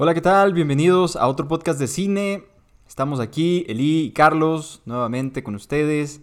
[0.00, 0.52] Hola, ¿qué tal?
[0.52, 2.44] Bienvenidos a otro podcast de cine.
[2.86, 6.20] Estamos aquí, Eli y Carlos, nuevamente con ustedes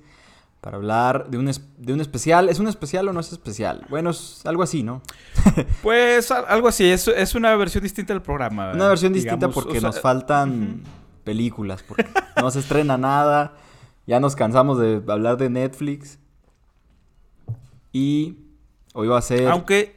[0.61, 2.49] para hablar de un, es- de un especial.
[2.49, 3.85] ¿Es un especial o no es especial?
[3.89, 5.01] Bueno, es algo así, ¿no?
[5.83, 8.71] Pues al- algo así, es, es una versión distinta del programa.
[8.73, 10.81] Una versión distinta digamos, porque o sea, nos faltan
[11.23, 12.07] películas, porque
[12.41, 13.55] no se estrena nada.
[14.07, 16.17] Ya nos cansamos de hablar de Netflix.
[17.91, 18.37] Y
[18.93, 19.95] hoy va a ser, Aunque,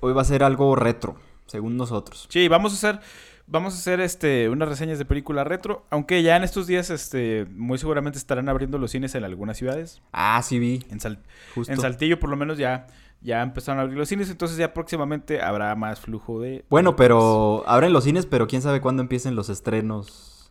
[0.00, 2.26] hoy va a ser algo retro, según nosotros.
[2.30, 3.00] sí, vamos a hacer,
[3.46, 5.84] vamos a hacer este, unas reseñas de película retro.
[5.90, 10.02] Aunque ya en estos días, este, muy seguramente estarán abriendo los cines en algunas ciudades.
[10.12, 11.18] Ah, sí vi, En, Sal-
[11.54, 11.72] justo.
[11.72, 12.86] en Saltillo, por lo menos, ya,
[13.22, 14.30] ya empezaron a abrir los cines.
[14.30, 16.64] Entonces, ya próximamente habrá más flujo de.
[16.68, 20.50] Bueno, pero abren los cines, pero quién sabe cuándo empiecen los estrenos.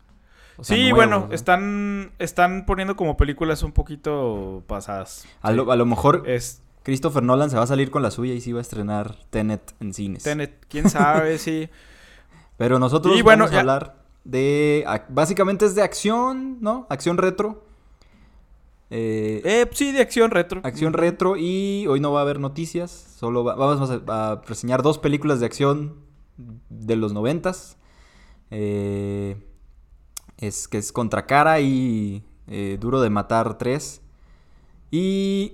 [0.58, 1.34] o sea, sí, nuevos, bueno, ¿no?
[1.34, 5.28] están, están poniendo como películas un poquito pasadas.
[5.42, 8.34] A lo, a lo mejor Es Christopher Nolan se va a salir con la suya
[8.34, 10.24] y sí va a estrenar Tenet en cines.
[10.24, 11.68] Tenet, quién sabe, sí.
[12.58, 14.86] Pero nosotros Y bueno, vamos a ya- hablar de...
[15.10, 16.88] Básicamente es de acción, ¿no?
[16.90, 17.66] Acción retro.
[18.92, 20.62] Eh, Eh, sí, de acción retro.
[20.64, 22.92] acción retro y hoy no va a haber noticias.
[23.18, 25.96] Solo va- vamos a, a reseñar dos películas de acción
[26.70, 27.78] de los noventas.
[28.52, 29.38] Eh,
[30.38, 34.02] es que es Contra Cara y eh, Duro de Matar 3.
[34.92, 35.54] Y,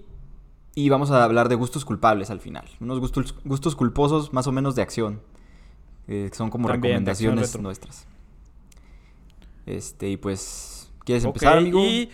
[0.75, 2.65] y vamos a hablar de gustos culpables al final.
[2.79, 5.21] Unos gustos, gustos culposos más o menos de acción.
[6.07, 8.07] eh, que son como También, recomendaciones nuestras.
[9.65, 11.79] Este, y pues, ¿quieres empezar, amigo?
[11.79, 12.09] Y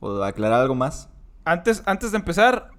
[0.00, 1.08] ¿O aclarar algo más?
[1.44, 2.70] antes, antes de empezar,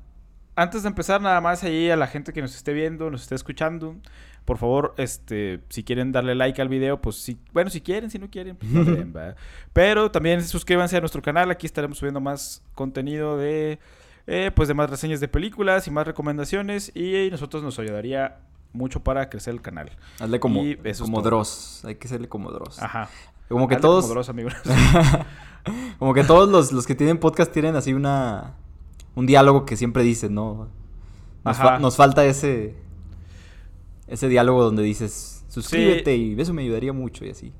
[0.56, 3.36] antes de empezar, nada más ahí a la gente que nos esté viendo, nos esté
[3.36, 3.96] escuchando,
[4.46, 8.20] por favor, este, si quieren darle like al video, pues sí, bueno, si quieren, si
[8.20, 9.14] no quieren, pues no den.
[9.74, 13.80] Pero también suscríbanse a nuestro canal, aquí estaremos subiendo más contenido de,
[14.28, 18.40] eh, pues de más reseñas de películas y más recomendaciones y nosotros nos ayudaría
[18.74, 19.92] mucho para crecer el canal.
[20.20, 20.62] Hazle como,
[21.00, 21.22] como.
[21.22, 21.82] Dross.
[21.86, 22.82] Hay que hacerle como Dross.
[22.82, 23.10] Ajá.
[23.48, 24.50] Como que Hazle todos, como Dross, amigo.
[26.00, 28.56] como que todos los, los que tienen podcast tienen así una
[29.16, 30.68] un diálogo que siempre dicen, ¿no?
[31.44, 31.64] Nos, Ajá.
[31.76, 32.76] fa- nos falta ese
[34.08, 37.54] ese diálogo donde dices suscríbete y eso me ayudaría mucho y así.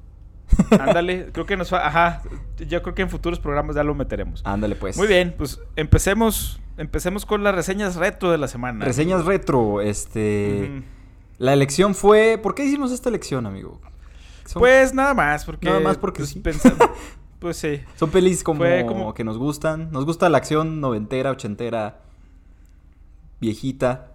[0.80, 2.22] Ándale, creo que nos fa- ajá,
[2.68, 4.42] yo creo que en futuros programas ya lo meteremos.
[4.46, 4.98] Ándale pues.
[4.98, 8.86] Muy bien, pues empecemos, empecemos con las reseñas retro de la semana.
[8.86, 10.84] Reseñas retro, este
[11.38, 13.82] la elección fue, ¿por qué hicimos esta elección, amigo?
[14.46, 16.42] Son, Pues nada más, porque Nada más porque pues, sí.
[17.40, 17.82] pues sí.
[17.98, 19.92] son pelis como, fue como- que nos gustan.
[19.92, 22.02] Nos gusta la acción noventera, ochentera,
[23.40, 24.12] viejita.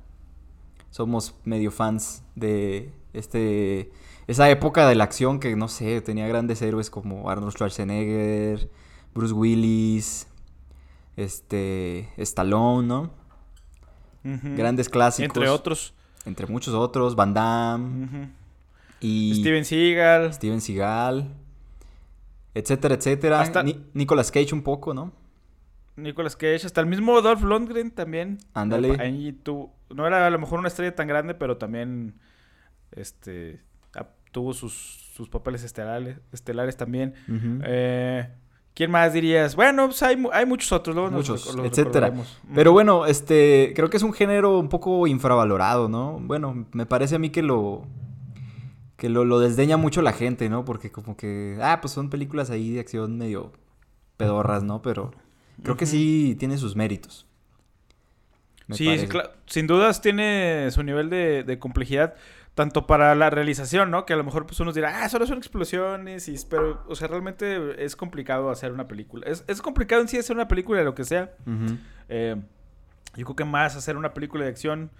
[0.91, 3.91] Somos medio fans de este
[4.30, 8.70] esa época de la acción que no sé, tenía grandes héroes como Arnold Schwarzenegger,
[9.14, 10.28] Bruce Willis,
[11.16, 13.10] este Stallone, ¿no?
[14.22, 15.36] Grandes clásicos.
[15.36, 15.94] Entre otros.
[16.26, 18.28] Entre muchos otros, Van Damme
[19.00, 20.34] y Steven Seagal.
[20.34, 21.34] Steven Seagal,
[22.54, 23.41] etcétera, etcétera.
[23.41, 25.12] Hasta- Ni- Nicolas Cage un poco, ¿no?
[25.97, 28.38] Nicolas Cage, hasta el mismo Dolph Lundgren también.
[28.54, 28.88] Ándale.
[29.92, 32.14] No era a lo mejor una estrella tan grande, pero también
[32.92, 33.60] este
[34.30, 34.72] tuvo sus,
[35.14, 37.14] sus papeles estelares, estelares también.
[37.64, 38.28] Eh,
[38.74, 39.56] ¿Quién más dirías?
[39.56, 42.12] Bueno, pues hay, hay muchos otros, luego Muchos, los etcétera.
[42.54, 46.18] Pero bueno, este, creo que es un género un poco infravalorado, ¿no?
[46.20, 47.86] Bueno, me parece a mí que lo
[48.96, 50.64] que lo, lo desdeña mucho la gente, ¿no?
[50.66, 53.52] Porque como que, ah, pues son películas ahí de acción medio
[54.18, 54.82] pedorras, ¿no?
[54.82, 55.12] Pero
[55.62, 57.26] creo que sí tiene sus méritos.
[58.70, 59.08] Sí, sí,
[59.47, 62.14] sin dudas tiene su nivel de, de complejidad,
[62.60, 64.04] tanto para la realización, ¿no?
[64.04, 67.09] Que a lo mejor pues uno dirá, ah, solo son explosiones, y, pero, o sea,
[67.09, 69.26] realmente es complicado hacer una película.
[69.26, 71.31] Es, es complicado en sí hacer una película de lo que sea.
[72.10, 72.37] Eh,
[73.16, 74.91] yo creo que más hacer una película de acción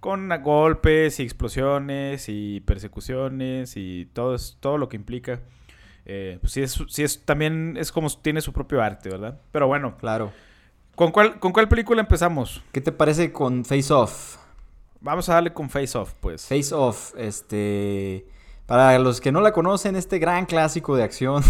[0.00, 5.40] con golpes y explosiones y persecuciones y todo, es- todo lo que implica.
[6.06, 9.38] Eh, pues sí es, sí es, también es como tiene su propio arte, ¿verdad?
[9.52, 10.32] Pero bueno, Claro.
[10.96, 12.62] ¿con cuál, ¿con cuál película empezamos?
[12.72, 14.38] ¿Qué te parece con Face Off?
[15.00, 16.46] Vamos a darle con Face Off, pues.
[16.46, 18.26] Face Off, este...
[18.66, 21.42] Para los que no la conocen, este gran clásico de acción,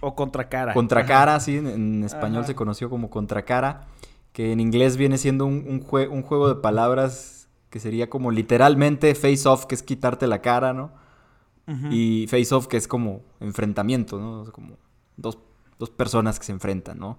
[0.00, 0.72] O Contracara.
[0.72, 2.46] Contracara, sí, en, en español Ajá.
[2.46, 3.86] se conoció como Contracara,
[4.32, 8.30] que en inglés viene siendo un, un jue- un juego de palabras que sería como
[8.30, 10.92] literalmente Face Off, que es quitarte la cara, ¿no?
[11.90, 14.50] Y Face Off, que es como enfrentamiento, ¿no?
[14.50, 14.76] Como
[15.16, 15.38] dos,
[15.78, 17.16] dos personas que se enfrentan, ¿no?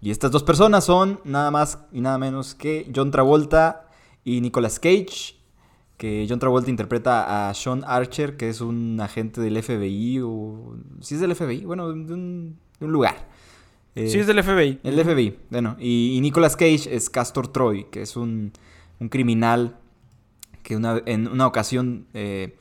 [0.00, 3.83] Y estas dos personas son nada más y nada menos que John Travolta
[4.24, 5.36] y Nicolas Cage,
[5.96, 10.76] que John Travolta interpreta a Sean Archer, que es un agente del FBI, o...
[11.00, 11.64] ¿Sí es del FBI?
[11.64, 13.28] Bueno, de un, de un lugar.
[13.94, 14.80] Eh, Sí, es del FBI.
[14.82, 15.76] el FBI, bueno.
[15.78, 18.52] Y, y Nicolas Cage es Castor Troy, que es un,
[18.98, 19.76] un criminal
[20.64, 22.56] que una- en una ocasión eh,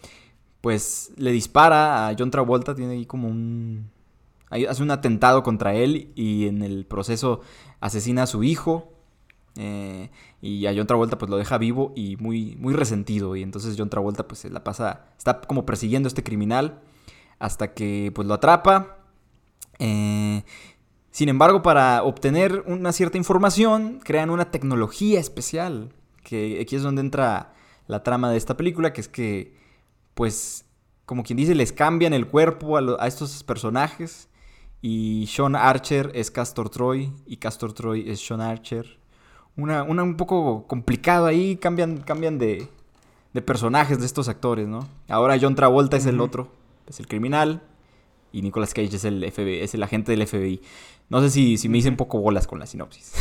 [0.62, 3.90] pues le dispara a John Travolta, tiene ahí como un...
[4.70, 7.42] Hace un atentado contra él y en el proceso
[7.80, 8.93] asesina a su hijo.
[9.56, 10.10] Eh,
[10.42, 13.36] y a John Travolta pues lo deja vivo y muy, muy resentido.
[13.36, 16.82] Y entonces John Travolta pues la pasa, está como persiguiendo a este criminal
[17.40, 18.98] hasta que pues lo atrapa.
[19.80, 20.44] Eh,
[21.14, 25.94] sin embargo, para obtener una cierta información, crean una tecnología especial.
[26.24, 27.54] Que aquí es donde entra
[27.86, 29.56] la trama de esta película, que es que,
[30.16, 30.66] pues,
[31.06, 34.28] como quien dice, les cambian el cuerpo a, estos personajes.
[34.82, 38.98] Y Sean Archer es Castor Troy y Castor Troy es Sean Archer.
[39.56, 42.68] Una, una un poco complicado ahí, cambian, cambian de,
[43.34, 44.88] de personajes de estos actores, ¿no?
[45.10, 46.52] Ahora John Travolta es el otro,
[46.88, 47.62] es el criminal.
[48.32, 50.60] Y Nicolas Cage es el FBI, es el agente del FBI.
[51.10, 53.14] No sé si, si me hice un poco bolas con la sinopsis.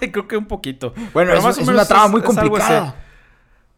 [0.12, 0.94] Creo que un poquito.
[1.12, 2.94] Bueno, es, una trama muy complicada.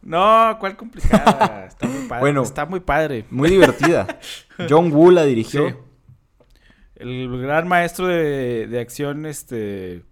[0.03, 1.65] No, ¿cuál complicada?
[1.67, 2.21] Está muy padre.
[2.21, 3.25] Bueno, está muy padre.
[3.31, 4.19] Muy divertida.
[4.69, 5.89] John Woo la dirigió.
[6.97, 10.05] El gran maestro de, de, acción este,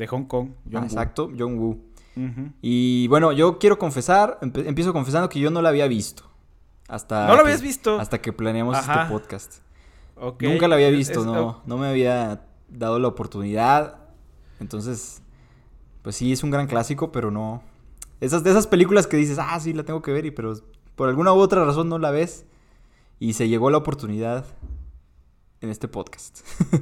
[0.00, 0.52] de Hong Kong.
[0.74, 1.78] Ah, exacto, John Woo.
[2.62, 6.24] Y bueno, yo quiero confesar, empiezo confesando que yo no la había visto.
[6.88, 8.00] Hasta ¿No lo habías visto?
[8.00, 9.58] Hasta que planeamos este podcast.
[10.40, 13.98] Nunca la había visto, no, no me había dado la oportunidad.
[14.58, 15.22] Entonces,
[16.02, 17.62] pues sí, es un gran clásico, pero no.
[18.20, 20.54] Esas de esas películas que dices, ah, sí, la tengo que ver, y pero
[20.96, 22.46] por alguna u otra razón no la ves.
[23.18, 24.46] Y se llegó la oportunidad
[25.60, 26.40] en este podcast.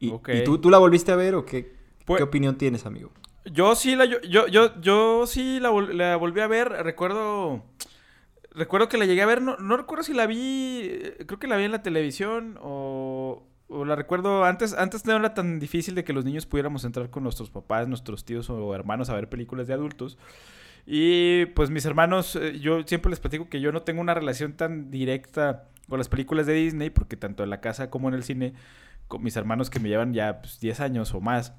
[0.00, 1.72] y, tú, tú, la volviste a ver o qué,
[2.04, 3.12] pues qué opinión tienes, amigo?
[3.44, 6.68] Yo sí la, yo, yo, yo, sí la, la volví a ver.
[6.68, 7.62] Recuerdo
[8.52, 11.46] recuerdo que la llegué a ver, no, no recuerdo si la vi, eh, creo que
[11.46, 15.94] la vi en la televisión o, o la recuerdo antes, antes no era tan difícil
[15.94, 19.28] de que los niños pudiéramos entrar con nuestros papás, nuestros tíos o hermanos a ver
[19.28, 20.18] películas de adultos.
[20.86, 24.54] Y pues mis hermanos, eh, yo siempre les platico que yo no tengo una relación
[24.54, 28.24] tan directa con las películas de Disney, porque tanto en la casa como en el
[28.24, 28.54] cine,
[29.10, 31.52] con mis hermanos que me llevan ya pues, 10 años o más,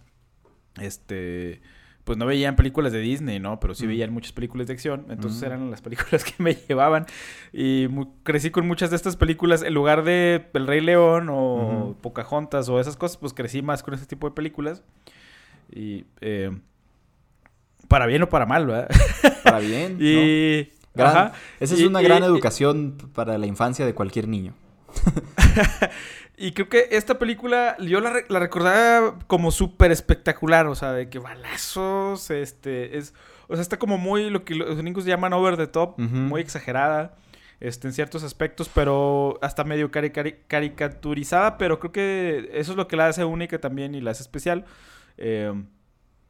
[0.80, 1.62] este
[2.03, 3.59] pues no veían películas de Disney, ¿no?
[3.59, 5.06] Pero sí veían muchas películas de acción.
[5.09, 7.06] Entonces eran las películas que me llevaban.
[7.53, 7.88] Y
[8.24, 9.62] crecí con muchas de estas películas.
[9.62, 13.94] En lugar de El Rey León o Pocahontas o esas cosas, pues crecí más con
[13.94, 14.81] ese tipo de películas.
[15.71, 16.57] Y eh,
[17.88, 18.89] para bien o para mal, ¿verdad?
[19.44, 19.98] Para bien.
[20.00, 20.71] y...
[20.94, 24.53] Esa es una gran educación para la infancia de cualquier niño.
[26.42, 28.10] Y creo que esta película yo la,
[28.40, 33.14] recordaba como súper espectacular, o sea, de que balazos, este, es,
[33.48, 37.16] o sea, está como muy lo que los gringos llaman over the top, muy exagerada,
[37.60, 42.96] este, en ciertos aspectos, pero hasta medio caricaturizada, pero creo que eso es lo que
[42.96, 44.66] la hace única también y la hace especial.
[45.18, 45.54] Eh,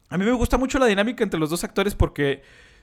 [0.09, 2.41] a mí me gusta mucho la dinámica entre los dos actores porque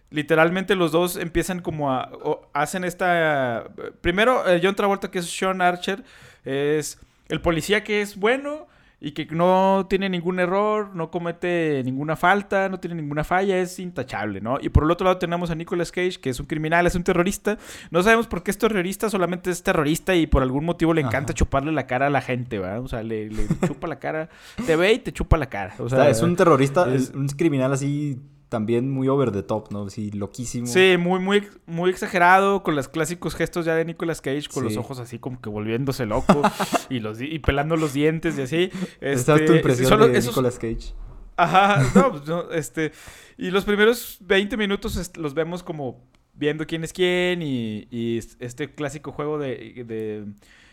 [0.09, 2.11] literalmente los dos empiezan como a,
[2.55, 3.69] hacen esta,
[4.01, 6.03] primero eh, John Travolta que es Sean Archer,
[6.47, 6.99] es
[7.29, 8.67] el policía que es bueno
[9.01, 13.79] y que no tiene ningún error, no comete ninguna falta, no tiene ninguna falla, es
[13.79, 14.59] intachable, ¿no?
[14.61, 17.05] Y por el otro lado tenemos a Nicolas Cage, que es un criminal, es un
[17.05, 17.59] terrorista.
[17.93, 21.33] No sabemos por qué es terrorista, solamente es terrorista y por algún motivo le encanta
[21.33, 22.81] chuparle la cara a la gente, ¿verdad?
[22.81, 23.31] O sea, le,
[23.67, 24.31] chupa la cara,
[24.67, 25.75] te ve y te chupa la cara.
[25.79, 29.91] O sea, es un terrorista, es un criminal así también muy over the top, ¿no?
[29.91, 30.67] Sí, loquísimo.
[30.67, 34.77] Sí, muy, muy, muy exagerado, con los clásicos gestos ya de Nicolas Cage, con los
[34.77, 36.43] ojos así como que volviéndose loco
[36.89, 38.71] y, los, y pelando los dientes y así.
[39.01, 40.95] Esta es tu este, impresión de Nicolas Cage.
[41.37, 42.93] Ajá, no, pues, no, este...
[43.37, 46.03] Y los primeros 20 minutos los vemos como
[46.35, 50.25] viendo quién es quién y, y este clásico juego de, de,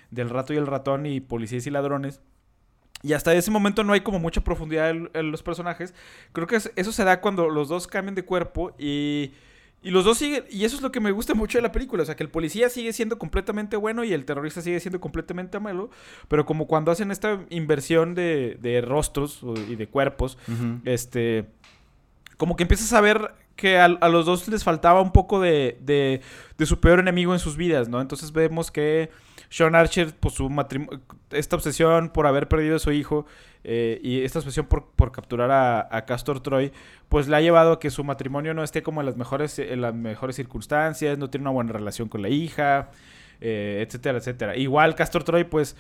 [0.10, 2.22] del rato y el ratón y policías y ladrones.
[3.04, 5.94] Y hasta ese momento no hay como mucha profundidad en, los personajes.
[6.34, 9.32] Creo que eso se da cuando los dos cambian de cuerpo y,
[9.84, 10.46] y los dos siguen.
[10.50, 12.04] Y eso es lo que me gusta mucho de la película.
[12.04, 15.60] O sea, que el policía sigue siendo completamente bueno y el terrorista sigue siendo completamente
[15.60, 15.92] malo.
[16.28, 20.38] Pero como cuando hacen esta inversión de, de rostros y de cuerpos,
[20.86, 21.46] este.
[22.38, 26.22] Como que empiezas a ver que a, los dos les faltaba un poco de, de,
[26.58, 28.02] de su peor enemigo en sus vidas, ¿no?
[28.02, 29.10] Entonces vemos que
[29.50, 30.50] sean Archer, pues su
[31.32, 33.26] esta obsesión por haber perdido a su hijo
[33.64, 36.72] eh, y esta obsesión por, capturar a, Castor Troy,
[37.10, 39.82] pues le ha llevado a que su matrimonio no esté como en las mejores, en
[39.82, 42.92] las mejores circunstancias, no tiene una buena relación con la hija,
[43.42, 44.56] eh, etcétera, etcétera.
[44.56, 45.76] Igual Castor Troy, pues,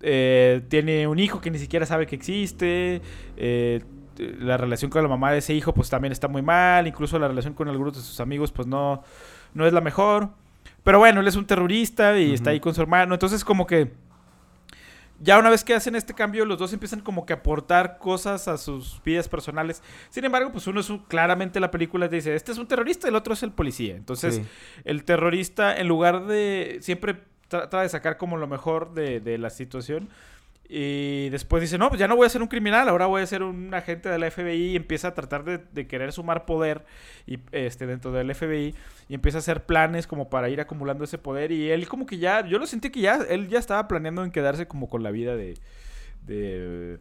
[0.00, 3.02] eh, tiene un hijo que ni siquiera sabe que existe,
[4.18, 7.28] la relación con la mamá de ese hijo, pues también está muy mal, incluso la
[7.28, 9.02] relación con algunos de sus amigos, pues no,
[9.54, 10.30] no es la mejor.
[10.84, 13.14] Pero bueno, él es un terrorista y está ahí con su hermano.
[13.14, 13.92] Entonces, como que.
[15.20, 18.48] ya una vez que hacen este cambio, los dos empiezan como que a aportar cosas
[18.48, 19.82] a sus vidas personales.
[20.10, 23.16] Sin embargo, pues uno es claramente la película te dice, este es un terrorista, el
[23.16, 23.96] otro es el policía.
[23.96, 24.40] Entonces,
[24.84, 29.50] el terrorista, en lugar de siempre trata de sacar como lo mejor de, de la
[29.50, 30.08] situación,
[30.70, 33.26] y después dice, no, pues ya no voy a ser un criminal, ahora voy a
[33.26, 36.84] ser un agente de la FBI y empieza a tratar de, querer sumar poder
[37.26, 38.74] y, este, dentro del FBI
[39.08, 42.18] y empieza a hacer planes como para ir acumulando ese poder y él como que
[42.18, 45.10] ya, yo lo sentí que ya, él ya estaba planeando en quedarse como con la
[45.10, 45.54] vida de,
[46.26, 46.98] de,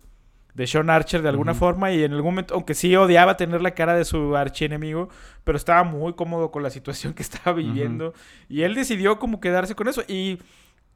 [0.54, 3.72] de Sean Archer de alguna forma y en algún momento, aunque sí odiaba tener la
[3.72, 5.10] cara de su archienemigo,
[5.44, 8.14] pero estaba muy cómodo con la situación que estaba viviendo
[8.48, 10.40] y él decidió como quedarse con eso y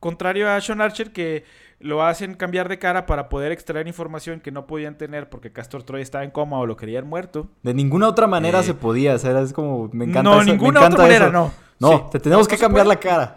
[0.01, 1.46] contrario a Sean Archer que
[1.79, 5.84] lo hacen cambiar de cara para poder extraer información que no podían tener porque Castor
[5.84, 7.48] Troy estaba en coma o lo querían muerto.
[7.63, 10.86] De ninguna otra manera eh, se podía, o sea, es como, me encanta No, ninguna
[10.86, 11.53] otra manera, no.
[11.79, 13.36] No, te tenemos que cambiar la cara.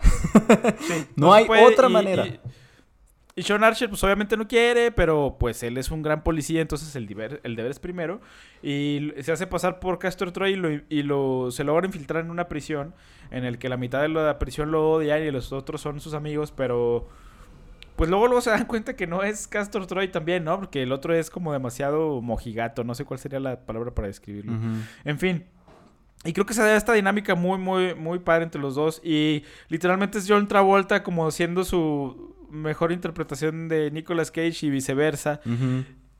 [1.16, 2.26] no, hay otra manera.
[2.26, 2.40] Y,
[3.36, 7.06] Sean Archer, pues obviamente no quiere, pero pues él es un gran policía, entonces el
[7.06, 8.20] deber, el deber es primero.
[8.62, 12.30] Y se hace pasar por Castor Troy y, lo, y lo, se logra infiltrar en
[12.30, 12.94] una prisión
[13.32, 16.14] en el que la mitad de la prisión lo odian y los otros son sus
[16.14, 17.08] amigos, pero
[17.96, 20.58] pues luego, luego se dan cuenta que no es Castor Troy también, ¿no?
[20.58, 24.52] Porque el otro es como demasiado mojigato, no sé cuál sería la palabra para describirlo.
[25.04, 25.44] En fin.
[26.24, 29.00] Y creo que se da esta dinámica muy, muy, muy padre entre los dos.
[29.04, 35.40] Y literalmente es John Travolta como siendo su mejor interpretación de Nicolas Cage y viceversa.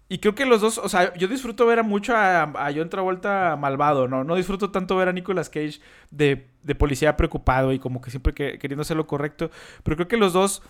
[0.09, 2.91] Y creo que los dos, o sea, yo disfruto ver a mucho a, a, John
[2.91, 4.23] Travolta malvado, ¿no?
[4.23, 8.35] No disfruto tanto ver a Nicolas Cage de, de policía preocupado y como que siempre
[8.35, 9.51] queriendo hacer lo correcto.
[9.83, 10.63] Pero creo que los dos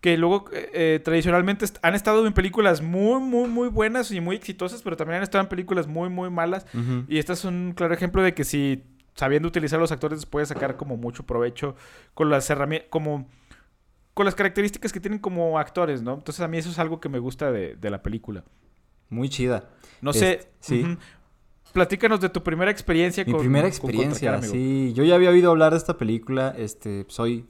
[0.00, 4.36] que luego eh, eh, tradicionalmente han estado en películas muy, muy, muy buenas y muy
[4.36, 6.66] exitosas, pero también han estado en películas muy, muy malas.
[7.08, 10.76] Y este es un claro ejemplo de que si sabiendo utilizar los actores puede sacar
[10.76, 11.74] como mucho provecho
[12.14, 13.28] con las herramientas, como
[14.16, 16.14] con las características que tienen como actores, ¿no?
[16.14, 18.44] Entonces a mí eso es algo que me gusta de, la película.
[19.10, 19.68] Muy chida.
[20.00, 20.96] No sé, sí.
[21.74, 24.94] Platícanos de tu primera experiencia Mi primera experiencia, sí.
[24.94, 27.46] Yo ya había oído hablar de esta película, este, soy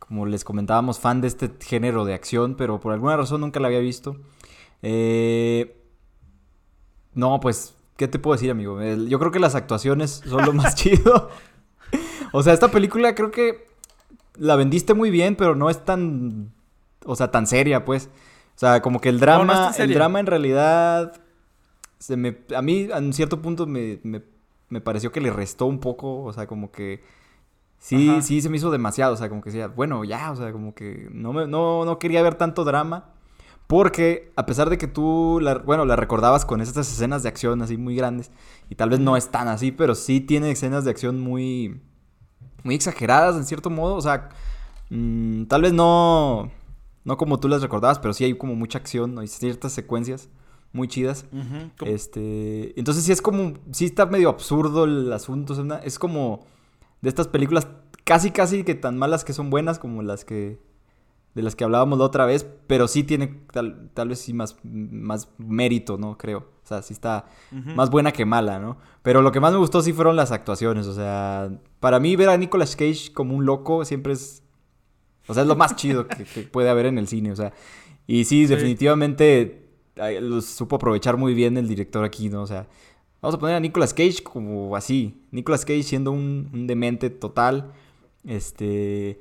[0.00, 3.68] como les comentábamos, fan de este género de acción, pero por alguna razón nunca la
[3.68, 4.16] había visto.
[4.82, 5.80] Eh,
[7.14, 8.82] no, pues, ¿qué te puedo decir, amigo?
[8.82, 11.30] Yo creo que las actuaciones son lo más chido.
[12.32, 13.70] o sea, esta película creo que
[14.36, 16.52] la vendiste muy bien, pero no es tan,
[17.04, 18.10] o sea, tan seria, pues.
[18.54, 21.20] O sea, como que el drama, el drama en realidad,
[21.98, 23.98] se me, a mí en cierto punto me,
[24.72, 27.04] me pareció que le restó un poco, o sea, como que
[27.78, 30.50] sí, sí se me hizo demasiado, o sea, como que decía, bueno, ya, o sea,
[30.50, 33.10] como que no, me, no, no quería ver tanto drama.
[33.66, 37.62] Porque a pesar de que tú, la, bueno, la recordabas con estas escenas de acción
[37.62, 38.30] así muy grandes,
[38.68, 41.80] y tal vez no es tan así, pero sí tiene escenas de acción muy,
[42.62, 44.30] muy exageradas en cierto modo, o sea,
[44.90, 46.50] mm, tal vez no,
[47.04, 50.28] no como tú las recordabas, pero sí hay como mucha acción, hay ciertas secuencias
[50.72, 51.26] muy chidas.
[51.84, 56.46] este, entonces sí es como, sí está medio absurdo el asunto, es como
[57.00, 57.68] de estas películas
[58.04, 60.58] casi casi que tan malas que son buenas como las que
[61.34, 64.56] de las que hablábamos la otra vez, pero sí tiene tal, tal vez sí más,
[64.62, 66.18] más mérito, ¿no?
[66.18, 66.38] Creo.
[66.38, 68.78] O sea, sí está más buena que mala, ¿no?
[69.02, 70.86] Pero lo que más me gustó sí fueron las actuaciones.
[70.86, 74.42] O sea, para mí ver a Nicolas Cage como un loco siempre es...
[75.26, 77.32] O sea, es lo más chido que, puede haber en el cine.
[77.32, 77.52] O sea,
[78.06, 79.68] y sí, definitivamente
[80.20, 82.42] lo supo aprovechar muy bien el director aquí, ¿no?
[82.42, 82.66] O sea,
[83.22, 85.22] Vamos a poner a Nicolas Cage como así.
[85.30, 87.72] Nicolas Cage siendo un, demente total.
[88.24, 89.20] Este.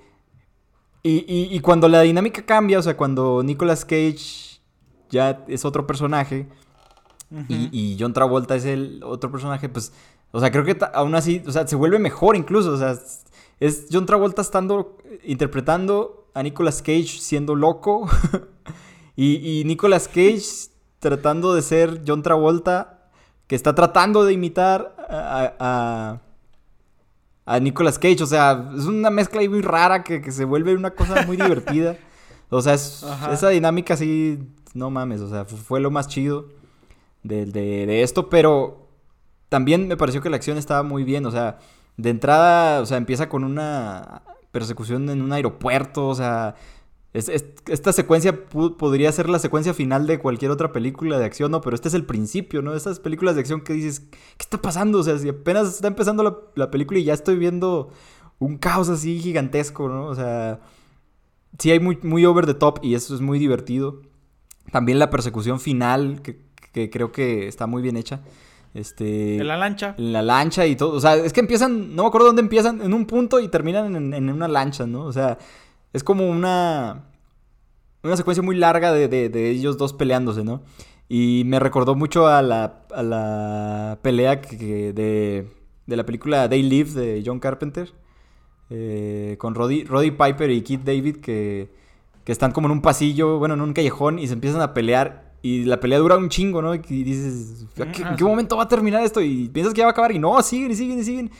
[1.03, 4.59] Y, cuando la dinámica cambia, o sea, cuando Nicolas Cage
[5.09, 6.47] ya es otro personaje
[7.47, 9.93] y, John Travolta es el otro personaje, pues,
[10.31, 12.95] o sea, creo que aún así, o sea, se vuelve mejor incluso, o sea,
[13.59, 18.07] es John Travolta estando, interpretando a Nicolas Cage siendo loco
[19.15, 23.01] y, y Nicolas Cage tratando de ser John Travolta
[23.51, 26.21] que está tratando de imitar a, a,
[27.61, 28.23] Nicolas Cage.
[28.23, 31.97] O sea, es una mezcla ahí muy rara que, se vuelve una cosa muy divertida.
[32.49, 32.73] O sea,
[33.31, 34.39] esa dinámica sí,
[34.73, 36.47] no mames, o sea, fue lo más chido
[37.23, 38.87] de, de, esto, pero
[39.49, 41.59] también me pareció que la acción estaba muy bien, o sea,
[41.97, 46.55] de entrada, o sea, empieza con una persecución en un aeropuerto, o sea,
[47.13, 51.59] esta secuencia podría ser la secuencia final de cualquier otra película de acción, ¿no?
[51.59, 52.73] Pero este es el principio, ¿no?
[52.73, 54.99] Estas películas de acción que dices, ¿qué está pasando?
[54.99, 57.89] O sea, si apenas está empezando la, película y ya estoy viendo
[58.39, 60.05] un caos así gigantesco, ¿no?
[60.05, 60.61] O sea,
[61.59, 64.01] sí hay muy, muy over the top y eso es muy divertido.
[64.71, 68.21] También la persecución final, que, creo que está muy bien hecha.
[68.73, 69.95] Este, en la lancha.
[69.97, 70.93] En la lancha y todo.
[70.93, 73.97] O sea, es que empiezan, no me acuerdo dónde empiezan, en un punto y terminan
[73.97, 75.03] en, en una lancha, ¿no?
[75.03, 75.37] O sea,
[75.93, 77.05] es como una...
[78.03, 80.61] una secuencia muy larga de, de, de ellos dos peleándose, ¿no?
[81.09, 85.47] Y me recordó mucho a la, a la pelea que, de,
[85.85, 87.93] de la película They Live de John Carpenter.
[88.73, 91.69] Eh, con Roddy, Roddy Piper y Keith David que,
[92.23, 95.33] que están como en un pasillo, bueno, en un callejón y se empiezan a pelear
[95.41, 96.73] y la pelea dura un chingo, ¿no?
[96.73, 99.19] Y dices, ¿en qué momento va a terminar esto?
[99.19, 101.31] Y piensas que ya va a acabar y no, siguen y siguen y siguen.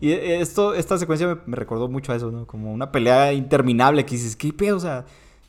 [0.00, 2.46] Y esto, esta secuencia me, recordó mucho a eso, ¿no?
[2.46, 4.76] Como una pelea interminable que dices, ¿qué pedo?
[4.76, 5.06] O sea,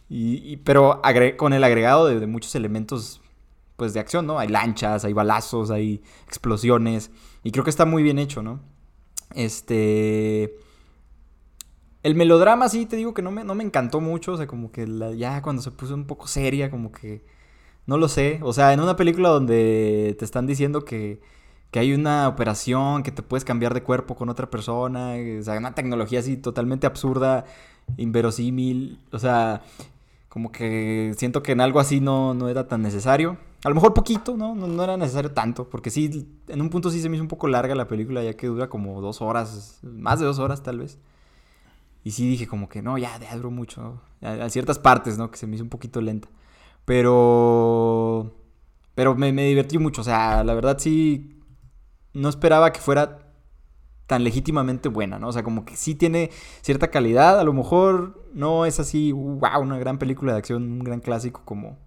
[0.10, 1.02] y, pero
[1.38, 3.22] con el agregado de, muchos elementos,
[3.76, 4.40] pues, de acción, ¿no?
[4.40, 7.12] Hay lanchas, hay balazos, hay explosiones.
[7.44, 8.62] Y creo que está muy bien hecho, ¿no?
[9.34, 10.58] Este...
[12.04, 14.34] El melodrama, sí, te digo que no me, no me encantó mucho.
[14.34, 14.88] O sea, como que
[15.18, 17.26] ya cuando se puso un poco seria, como que
[17.88, 18.40] no lo sé.
[18.44, 21.20] O sea, en una película donde te están diciendo que,
[21.72, 25.16] que hay una operación, que te puedes cambiar de cuerpo con otra persona.
[25.40, 27.46] O sea, una tecnología así totalmente absurda,
[27.98, 29.00] inverosímil.
[29.12, 29.62] O sea,
[30.30, 33.38] como que siento que en algo así no, no era tan necesario.
[33.64, 34.54] A lo mejor poquito, ¿no?
[34.54, 34.84] ¿no?
[34.84, 35.70] era necesario tanto.
[35.70, 38.36] Porque sí, en un punto sí se me hizo un poco larga la película, ya
[38.36, 41.00] que dura como dos horas, más de dos horas tal vez.
[42.06, 44.00] Y sí dije como que no, ya, ya duró mucho.
[44.22, 45.32] A, ciertas partes, ¿no?
[45.32, 46.30] Que se me hizo un poquito lenta.
[46.86, 48.32] Pero.
[48.94, 50.02] Pero me, divertí mucho.
[50.02, 51.35] O sea, la verdad sí.
[52.16, 53.20] No esperaba que fuera
[54.08, 55.30] tan legítimamente buena, ¿no?
[55.30, 56.32] O sea, como que sí tiene
[56.62, 57.40] cierta calidad.
[57.40, 61.42] A lo mejor no es así, wow, una gran película de acción, un gran clásico
[61.46, 61.78] como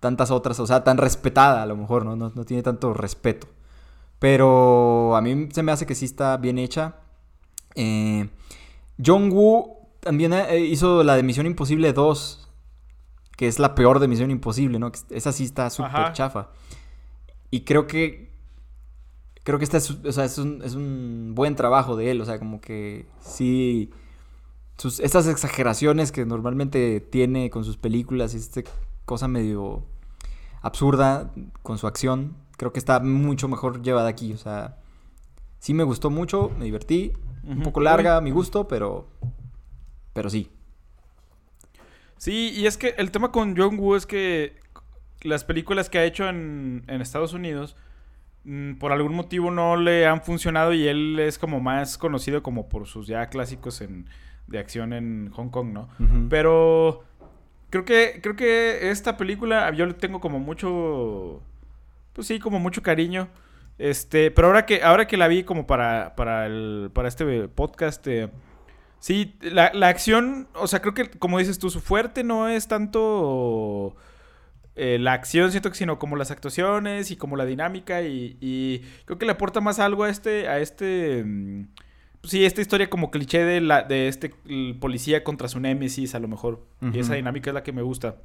[0.00, 0.58] tantas otras.
[0.60, 2.16] O sea, tan respetada a lo mejor, ¿no?
[2.16, 3.46] No, no tiene tanto respeto.
[4.18, 6.96] Pero a mí se me hace que sí está bien hecha.
[7.74, 8.28] Eh,
[9.04, 12.48] John Woo también eh, hizo la de Misión Imposible 2
[13.40, 14.92] que es la peor de Misión Imposible, ¿no?
[15.08, 16.50] Esa sí está súper chafa.
[17.50, 18.29] Y creo que.
[19.44, 22.20] Creo que esta es, o sea, es, un, buen trabajo de él.
[22.20, 23.90] O sea, como que sí.
[24.76, 28.62] Sus, estas exageraciones que normalmente tiene con sus películas y esta
[29.04, 29.84] cosa medio
[30.62, 31.32] absurda
[31.62, 34.32] con su acción, creo que está mucho mejor llevada aquí.
[34.32, 34.78] O sea,
[35.58, 37.12] sí me gustó mucho, me divertí.
[37.42, 39.08] Un poco larga a mi gusto, pero.
[40.12, 40.50] Pero sí.
[42.18, 44.60] Sí, y es que el tema con John Woo es que
[45.22, 47.76] las películas que ha hecho en, Estados Unidos
[48.78, 52.86] por algún motivo no le han funcionado y él es como más conocido como por
[52.86, 54.06] sus ya clásicos en,
[54.46, 55.88] de acción en Hong Kong, ¿no?
[56.28, 57.04] Pero
[57.68, 61.42] creo que creo que esta película yo le tengo como mucho
[62.12, 63.28] pues sí, como mucho cariño.
[63.78, 68.06] Este, pero ahora que ahora que la vi como para para el para este podcast
[68.06, 68.30] eh,
[69.00, 72.68] Sí, la, la, acción, o sea, creo que, como dices tú, su fuerte no es
[72.68, 73.96] tanto
[74.76, 78.80] eh, la acción, siento que sino como las actuaciones y como la dinámica y, y,
[79.04, 81.66] creo que le aporta más algo a este, a este, mm,
[82.22, 84.34] sí, esta historia como cliché de, la, de este
[84.78, 86.66] policía contra su némesis a lo mejor.
[86.92, 88.16] Y esa dinámica es la que me gusta.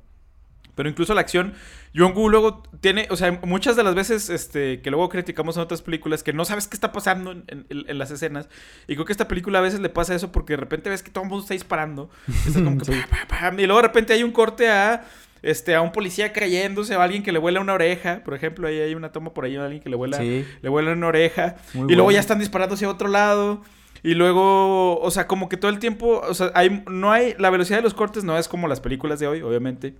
[0.75, 1.53] Pero incluso la acción,
[1.95, 5.81] Jong-Woo luego tiene, o sea, muchas de las veces este, que luego criticamos en otras
[5.81, 7.65] películas que no sabes qué está pasando en,
[7.97, 8.49] las escenas.
[8.87, 11.11] Y creo que esta película a veces le pasa eso porque de repente ves que
[11.11, 12.09] todo el mundo está disparando.
[12.27, 12.59] y
[13.65, 15.05] luego de repente hay un corte a,
[15.45, 18.21] este, a un policía cayéndose, a alguien que le vuela una oreja.
[18.25, 20.91] Por ejemplo, ahí hay una toma por ahí a alguien que le vuela, le vuela
[20.91, 21.57] una oreja.
[21.75, 23.61] y luego ya están disparando hacia otro lado.
[24.01, 27.51] Y luego, o sea, como que todo el tiempo, o sea, hay, no hay, la
[27.51, 29.95] velocidad de los cortes no es como las películas de hoy, obviamente.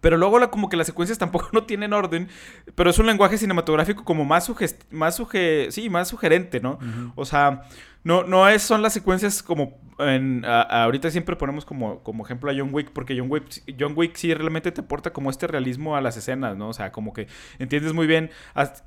[0.00, 2.28] Pero luego la, como que las secuencias tampoco no tienen orden,
[2.74, 4.50] pero es un lenguaje cinematográfico como más,
[4.90, 5.22] más,
[5.68, 6.78] sí, más sugerente, ¿no?
[7.14, 7.64] O sea,
[8.06, 12.54] no, no es, son las secuencias como en, ahorita siempre ponemos como, como ejemplo a
[12.56, 16.00] John Wick, porque John Wick, John Wick sí realmente te aporta como este realismo a
[16.00, 16.68] las escenas, ¿no?
[16.68, 17.26] O sea, como que
[17.58, 18.30] entiendes muy bien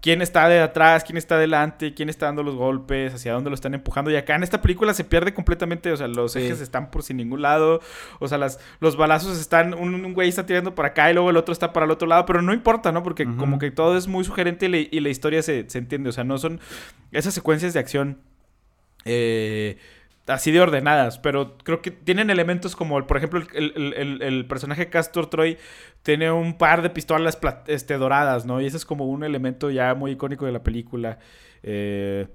[0.01, 3.55] quién está de atrás, quién está delante, quién está dando los golpes, hacia dónde lo
[3.55, 4.09] están empujando.
[4.09, 7.17] Y acá en esta película se pierde completamente, o sea, los ejes están por sin
[7.17, 7.81] ningún lado,
[8.19, 11.35] o sea, las, los balazos están, un, güey está tirando para acá y luego el
[11.35, 13.03] otro está para el otro lado, pero no importa, ¿no?
[13.03, 16.23] Porque como que todo es muy sugerente y, la historia se, se entiende, o sea,
[16.23, 16.61] no son
[17.11, 18.17] esas secuencias de acción
[19.05, 19.77] eh,
[20.27, 25.57] así de ordenadas, pero creo que tienen elementos como, por ejemplo, el, personaje Castor Troy
[26.03, 28.61] tiene un par de pistolas este, doradas, ¿no?
[28.61, 31.19] Y ese es como un elemento ya muy icónico de la película.
[31.63, 32.27] Eh,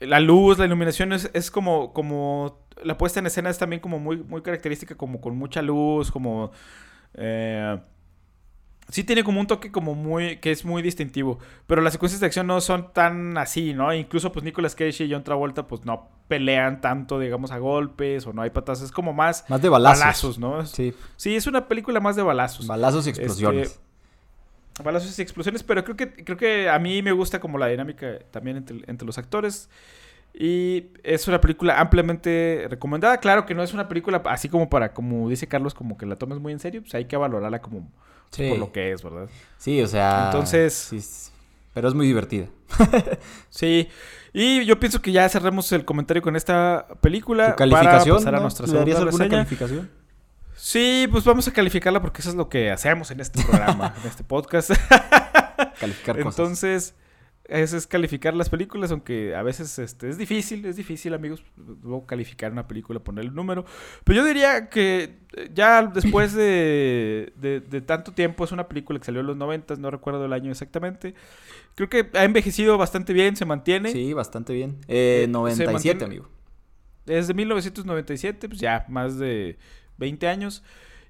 [0.00, 2.66] la luz, la iluminación es, como, como...
[2.82, 6.52] La puesta en escena es también como muy, muy característica, como con mucha luz, como...
[7.14, 7.78] Eh,
[8.88, 12.26] sí tiene como un toque como muy que es muy distintivo, pero las secuencias de
[12.26, 13.92] acción no son tan así, ¿no?
[13.92, 18.32] Incluso pues Nicolas Cage y John Travolta pues no pelean tanto, digamos, a golpes o
[18.32, 20.64] no hay patas, es como más más de balazos, ¿no?
[20.66, 20.94] Sí.
[21.16, 22.66] Sí, es una película más de balazos.
[22.66, 23.68] Balazos y explosiones.
[23.68, 27.66] Este, balazos y explosiones, pero creo que creo que a mí me gusta como la
[27.66, 29.68] dinámica también entre, entre los actores.
[30.38, 33.16] Y es una película ampliamente recomendada.
[33.20, 36.16] Claro que no es una película así como para, como dice Carlos, como que la
[36.16, 36.82] tomes muy en serio.
[36.82, 37.90] Pues hay que valorarla como
[38.30, 38.48] Sí.
[38.50, 39.28] por lo que es, ¿verdad?
[39.58, 40.26] Sí, o sea.
[40.26, 41.00] Entonces- sí,
[41.74, 42.46] pero es muy divertida.
[43.50, 43.88] Sí.
[44.32, 47.52] Y yo pienso que ya cerremos el comentario con esta película.
[47.52, 48.16] ¿Tu calificación?
[48.16, 48.42] Para pasar a no?
[48.42, 49.30] nuestra ¿Le darías alguna reseña.
[49.38, 49.90] calificación?
[50.54, 54.08] Sí, pues vamos a calificarla porque eso es lo que hacemos en este programa, en
[54.08, 54.70] este podcast.
[55.80, 56.38] Calificar cosas.
[56.38, 56.94] Entonces,
[57.48, 61.42] eso es calificar las películas, aunque a veces este, es difícil, es difícil, amigos,
[61.82, 63.64] luego calificar una película, ponerle un número.
[64.04, 68.98] Pero yo diría que eh, ya después de, de- de tanto tiempo, es una película
[68.98, 71.14] que salió en los 90, no recuerdo el año exactamente.
[71.74, 73.90] Creo que ha envejecido bastante bien, se mantiene.
[73.92, 74.78] Sí, bastante bien.
[74.88, 76.28] Eh, Eh, 97, se mantiene- amigo.
[77.06, 79.58] Es de 1997, pues ya más de
[79.98, 80.62] 20 años.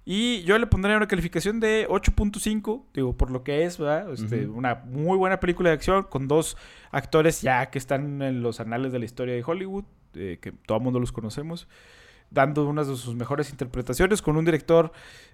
[0.08, 4.12] Y yo le pondría una calificación de 8.5, digo, por lo que es, ¿verdad?
[4.12, 4.46] Este.
[4.46, 6.56] Una muy buena película de acción con dos
[6.92, 10.78] actores ya que están en los anales de la historia de Hollywood, eh, que todo
[10.78, 11.66] el mundo los conocemos,
[12.30, 14.92] dando unas de sus mejores interpretaciones con un director,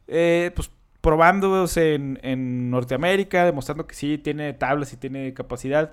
[0.08, 0.70] eh, pues
[1.02, 5.92] probándose en, en Norteamérica, demostrando que sí tiene tablas y tiene capacidad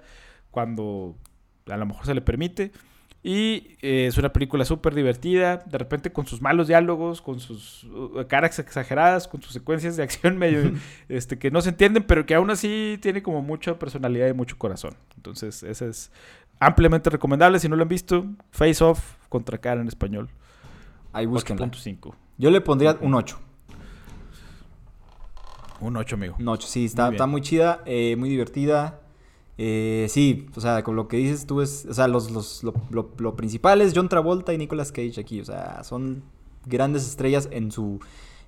[0.52, 1.18] cuando
[1.68, 2.72] a lo mejor se le permite.
[3.22, 7.84] Y eh, es una película súper divertida, de repente con sus malos diálogos, con sus
[7.84, 10.72] uh, caras exageradas, con sus secuencias de acción medio
[11.10, 14.58] este, que no se entienden, pero que aún así tiene como mucha personalidad y mucho
[14.58, 14.96] corazón.
[15.18, 16.12] Entonces, esa es
[16.60, 17.60] ampliamente recomendable.
[17.60, 20.30] Si no lo han visto, Face Off contra cara en español.
[21.12, 21.66] Ahí búsquenla.
[21.66, 22.14] 8.5.
[22.38, 23.38] Yo le pondría un 8.
[25.82, 26.36] Un 8, amigo.
[26.40, 29.02] Un 8, sí, está Muy está muy chida, eh, muy divertida.
[29.62, 32.74] Eh, sí, o sea, con lo que dices tú es, o sea, los, los, lo,
[32.92, 36.24] lo- lo principal es John Travolta y Nicolas Cage aquí, o sea, son
[36.66, 38.00] grandes estrellas en su,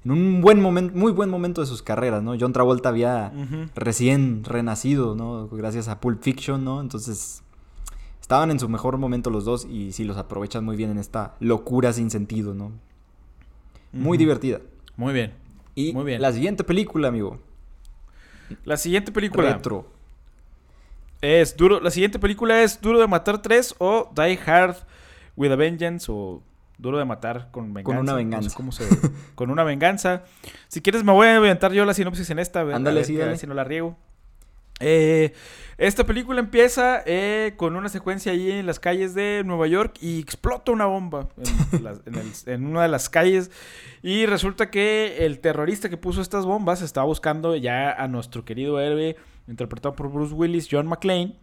[0.06, 2.34] en un buen momento, muy buen momento de sus carreras, ¿no?
[2.40, 3.34] John Travolta había
[3.76, 5.50] recién renacido, ¿no?
[5.50, 6.80] Gracias a Pulp Fiction, ¿no?
[6.80, 7.44] Entonces,
[8.22, 11.36] estaban en su mejor momento los dos y sí los aprovechan muy bien en esta
[11.42, 12.72] locura sin sentido, ¿no?
[13.92, 14.62] Muy divertida.
[14.96, 15.34] Muy bien.
[15.76, 16.22] Y Muy bien.
[16.22, 17.38] la siguiente película, amigo,
[18.64, 19.88] La siguiente película Retro.
[21.22, 21.80] Es Duro.
[21.80, 24.76] La siguiente película es Duro de Matar 3 o Die Hard
[25.36, 26.42] with a Vengeance o
[26.78, 28.00] Duro de Matar con venganza.
[28.02, 28.56] una no sé venganza.
[28.56, 28.88] cómo se-
[29.36, 30.24] con una venganza.
[30.68, 32.62] Si quieres me voy a aventar yo la sinopsis en esta.
[32.62, 33.38] Ándale, sí, dale.
[33.38, 33.98] si no la riego.
[34.82, 35.34] Eh,
[35.78, 40.20] esta película empieza eh, con una secuencia allí en las calles de Nueva York y
[40.20, 41.30] explota una bomba
[42.46, 43.50] en, una de las calles.
[44.04, 48.80] Y resulta que el terrorista que puso estas bombas estaba buscando ya a nuestro querido
[48.80, 49.16] héroe,
[49.48, 51.36] interpretado por Bruce Willis, John McClane,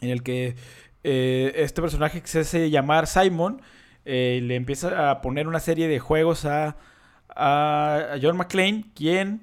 [0.00, 0.56] en el que
[1.04, 3.60] eh, este personaje que se hace llamar Simon
[4.04, 6.76] le empieza a poner una serie de juegos a,
[7.28, 9.42] a John McClane, quien,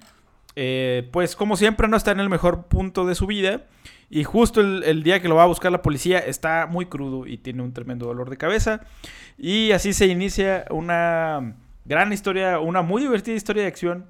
[0.62, 3.62] eh, pues como siempre, no está en el mejor punto de su vida.
[4.10, 7.38] Y justo el, día que lo va a buscar la policía está muy crudo y
[7.38, 8.82] tiene un tremendo dolor de cabeza.
[9.38, 14.08] Y así se inicia una gran historia, una muy divertida historia de acción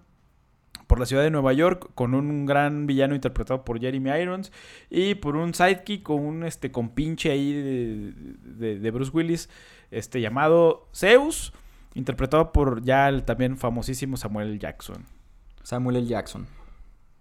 [0.88, 4.52] por la ciudad de Nueva York con un gran villano interpretado por Jeremy Irons
[4.90, 9.50] y por un sidekick con un este compinche ahí de, de- Bruce Willis
[9.92, 11.54] este llamado Zeus
[11.94, 14.58] interpretado por ya el también famosísimo Samuel.
[14.58, 15.19] Jackson.
[15.64, 16.08] Samuel L.
[16.08, 16.48] Jackson.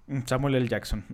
[0.06, 0.68] Mm, Samuel L.
[0.68, 1.04] Jackson.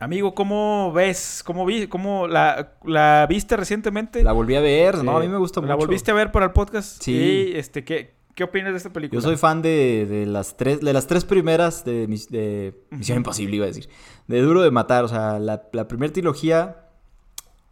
[0.00, 1.42] Amigo, ¿cómo ves?
[1.44, 1.86] ¿Cómo vi?
[1.86, 4.24] ¿Cómo la, la viste recientemente?
[4.24, 5.68] La volví a ver, no, a mí me gusta mucho.
[5.68, 7.00] ¿La volviste a ver para el podcast?
[7.02, 7.12] Sí.
[7.52, 9.20] Y, este, ¿qué, ¿qué opinas de esta película?
[9.20, 13.18] Yo soy fan de, de las tres, de las tres primeras de, mis- de Misión.
[13.18, 13.88] Imposible, iba a decir.
[14.26, 16.88] De Duro de Matar, o sea, la, la primera trilogía.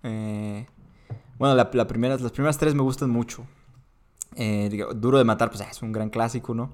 [0.04, 0.66] eh,
[1.36, 3.44] bueno, la, la primera, las primeras tres me gustan mucho.
[4.36, 6.70] Eh, digo, Duro de Matar, pues ah, es un gran clásico, ¿no?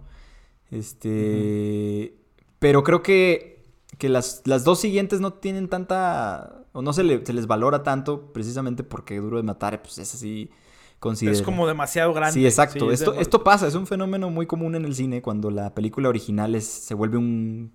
[0.71, 2.15] Este.
[2.59, 3.63] Pero creo que,
[3.99, 6.63] que las, las dos siguientes no tienen tanta.
[6.73, 10.15] O no se, le- se les valora tanto, precisamente porque Duro de Matar, pues es
[10.15, 10.51] así.
[10.99, 11.37] Considero.
[11.37, 12.33] Es como demasiado grande.
[12.41, 12.87] Sí, exacto.
[12.89, 15.51] Sí, es esto, de- esto pasa, es un fenómeno muy común en el cine cuando
[15.51, 17.73] la película original es, se vuelve un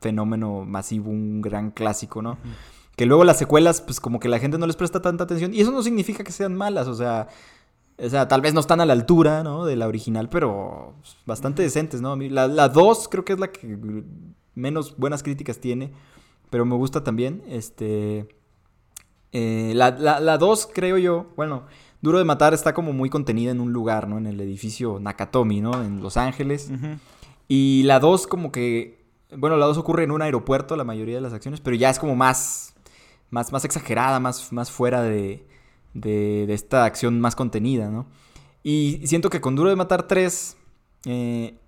[0.00, 2.38] fenómeno masivo, un gran clásico, ¿no?
[2.96, 5.54] Que luego las secuelas, pues como que la gente no les presta tanta atención.
[5.54, 7.28] Y eso no significa que sean malas, o sea,
[7.98, 9.64] o sea tal vez no están a la altura, ¿no?
[9.64, 12.16] De la original, pero bastante decentes, ¿no?
[12.16, 13.78] La, la 2 creo que es la que
[14.54, 15.92] menos buenas críticas tiene,
[16.50, 17.42] pero me gusta también.
[17.48, 18.28] Este...
[19.32, 21.64] eh, la, la, la 2 creo yo, bueno,
[22.02, 24.18] Duro de Matar está como muy contenida en un lugar, ¿no?
[24.18, 25.82] En el edificio Nakatomi, ¿no?
[25.82, 26.70] En Los Ángeles.
[27.48, 29.04] Y la 2 como que...
[29.36, 31.98] Bueno, la 2 ocurre en un aeropuerto, la mayoría de las acciones, pero ya es
[31.98, 32.74] como más...
[33.28, 35.48] Más, más exagerada, más, más fuera de,
[36.00, 38.06] de, esta acción más contenida, ¿no?
[38.62, 40.56] Y siento que con Duro de Matar 3...
[41.06, 41.58] eh,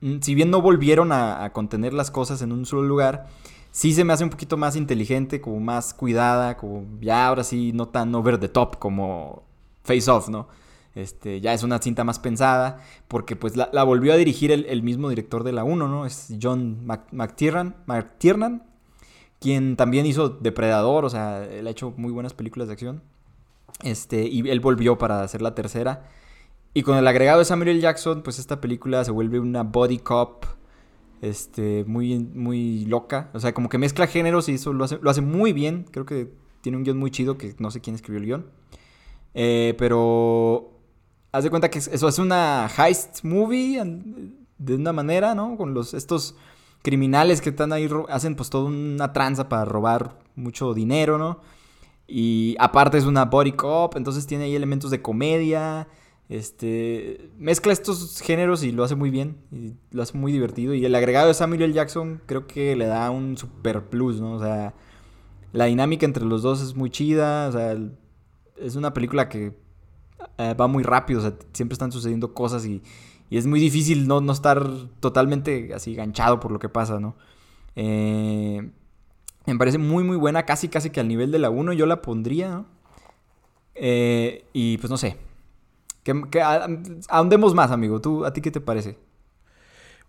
[0.00, 3.26] mm, si bien no volvieron a, contener las cosas en un solo lugar,
[3.70, 7.72] sí se me hace un poquito más inteligente, como más cuidada, como ya ahora sí
[7.74, 9.44] no tan over the top como
[9.84, 10.48] Face Off, ¿no?
[10.94, 15.08] Este, ya es una cinta más pensada, porque pues la, volvió a dirigir el, mismo
[15.08, 16.06] director de la 1, ¿no?
[16.06, 18.62] Es John McTiernan,
[19.40, 23.02] quien también hizo Depredador, o sea, él ha hecho muy buenas películas de acción.
[23.82, 26.08] Este, y él volvió para hacer la tercera.
[26.72, 27.80] Y con el agregado de Samuel L.
[27.80, 30.44] Jackson, pues esta película se vuelve una body cop
[31.22, 33.30] este, muy, muy loca.
[33.32, 35.86] O sea, como que mezcla géneros y eso lo hace, lo hace muy bien.
[35.90, 38.46] Creo que tiene un guion muy chido que no sé quién escribió el guion.
[39.34, 40.72] Eh, pero
[41.32, 43.82] haz de cuenta que eso es una heist movie
[44.58, 45.56] de una manera, ¿no?
[45.56, 46.36] Con los estos
[46.82, 51.40] criminales que están ahí hacen pues toda una tranza para robar mucho dinero, ¿no?
[52.06, 55.88] Y aparte es una body cop, entonces tiene ahí elementos de comedia.
[56.28, 60.82] Este mezcla estos géneros y lo hace muy bien y lo hace muy divertido y
[60.82, 61.74] el agregado de Samuel L.
[61.74, 64.32] Jackson creo que le da un super plus, ¿no?
[64.32, 64.74] O sea,
[65.52, 67.76] la dinámica entre los dos es muy chida, o sea,
[68.56, 69.54] es una película que
[70.38, 72.82] eh, va muy rápido, o sea, siempre están sucediendo cosas y,
[73.28, 74.66] y es muy difícil no, no, estar
[75.00, 77.16] totalmente así ganchado por lo que pasa, ¿no?
[77.76, 78.70] Eh,
[79.52, 82.02] me parece muy muy buena, casi casi que al nivel de la 1 yo la
[82.02, 82.64] pondría.
[83.74, 85.16] Eh, y pues no sé.
[86.02, 86.68] ¿Qué, a,
[87.08, 88.00] ahondemos más, amigo.
[88.00, 88.98] ¿Tú, ¿A ti qué te parece?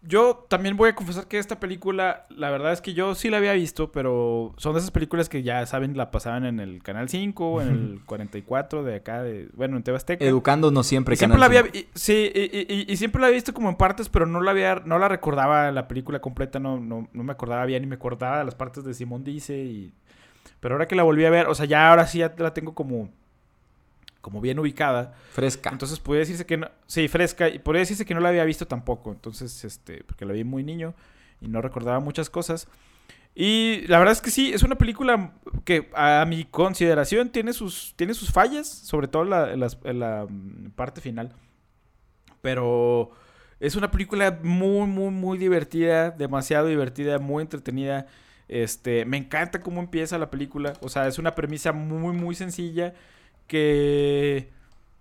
[0.08, 3.38] Yo también voy a confesar que esta película, la verdad es que yo sí la
[3.38, 7.10] había visto, pero son de esas películas que ya saben, la pasaban en el Canal
[7.10, 10.24] 5, en el 44 de acá, de, bueno, en Tebasteca.
[10.24, 14.26] Educándonos siempre, siempre la había, Sí, y, siempre la había visto como en partes, pero
[14.26, 17.82] no la había, no la recordaba la película completa, no, no, no me acordaba bien,
[17.82, 19.94] ni me acordaba de las partes de Simón Dice, y...
[20.60, 22.76] Pero ahora que la volví a ver, o sea, ya ahora sí ya la tengo
[22.76, 23.10] como
[24.25, 25.13] como bien ubicada.
[25.33, 25.69] Fresca.
[25.69, 28.65] Entonces podría decirse que no, sí, fresca, y podría decirse que no la había visto
[28.65, 30.95] tampoco, entonces, este, porque la vi muy niño
[31.41, 32.67] y no recordaba muchas cosas.
[33.35, 35.33] Y la verdad es que sí, es una película
[35.63, 39.59] que a mi consideración tiene sus, tiene sus fallas, sobre todo en
[39.99, 41.31] la, mm, parte final.
[42.41, 43.11] Pero
[43.59, 48.07] es una película muy, muy, muy divertida, demasiado divertida, muy entretenida.
[48.47, 50.73] Este, me encanta cómo empieza la película.
[50.81, 52.95] O sea, es una premisa muy, muy sencilla
[53.47, 54.49] que,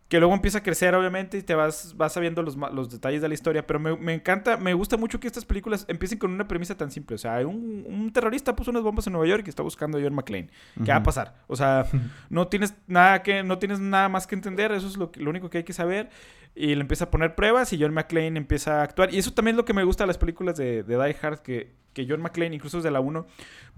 [0.08, 3.28] que luego empieza a crecer, obviamente, y te vas, vas sabiendo los, los detalles de
[3.28, 3.66] la historia.
[3.66, 7.16] Pero me, encanta, me gusta mucho que estas películas empiecen con una premisa tan simple.
[7.16, 10.00] O sea, un, un terrorista puso unas bombas en Nueva York y está buscando a
[10.00, 10.50] John McClane.
[10.84, 11.34] ¿Qué va a pasar?
[11.46, 11.86] O sea,
[12.30, 15.50] no tienes nada que, no tienes nada más que entender, eso es lo, lo único
[15.50, 16.10] que hay que saber.
[16.54, 19.12] Y le empieza a poner pruebas y John McClane empieza a actuar.
[19.12, 21.40] Y eso también es lo que me gusta de las películas de, de Die Hard,
[21.40, 23.26] que, que John McClane, incluso desde la 1,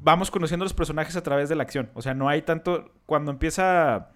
[0.00, 1.88] vamos conociendo los personajes a través de la acción.
[1.94, 2.92] O sea, no hay tanto...
[3.07, 4.11] Cuando empieza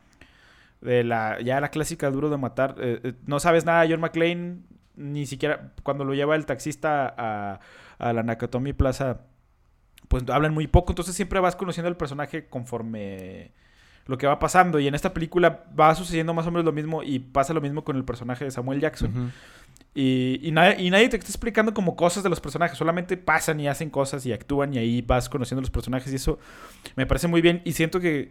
[0.80, 2.76] de la ya la clásica duro de matar.
[2.78, 4.60] Eh, eh, no sabes nada John McClane,
[4.96, 7.60] ni siquiera cuando lo lleva el taxista a,
[7.98, 9.22] a la Nakatomi Plaza,
[10.08, 13.52] pues hablan muy poco, entonces siempre vas conociendo al personaje conforme
[14.06, 14.78] lo que va pasando.
[14.80, 17.84] Y en esta película va sucediendo más o menos lo mismo y pasa lo mismo
[17.84, 19.32] con el personaje de Samuel Jackson.
[19.94, 23.58] Y, y, nadie, y, nadie, te está explicando como cosas de los personajes, solamente pasan
[23.58, 26.38] y hacen cosas y actúan y ahí vas conociendo los personajes y eso
[26.94, 28.30] me parece muy bien y siento que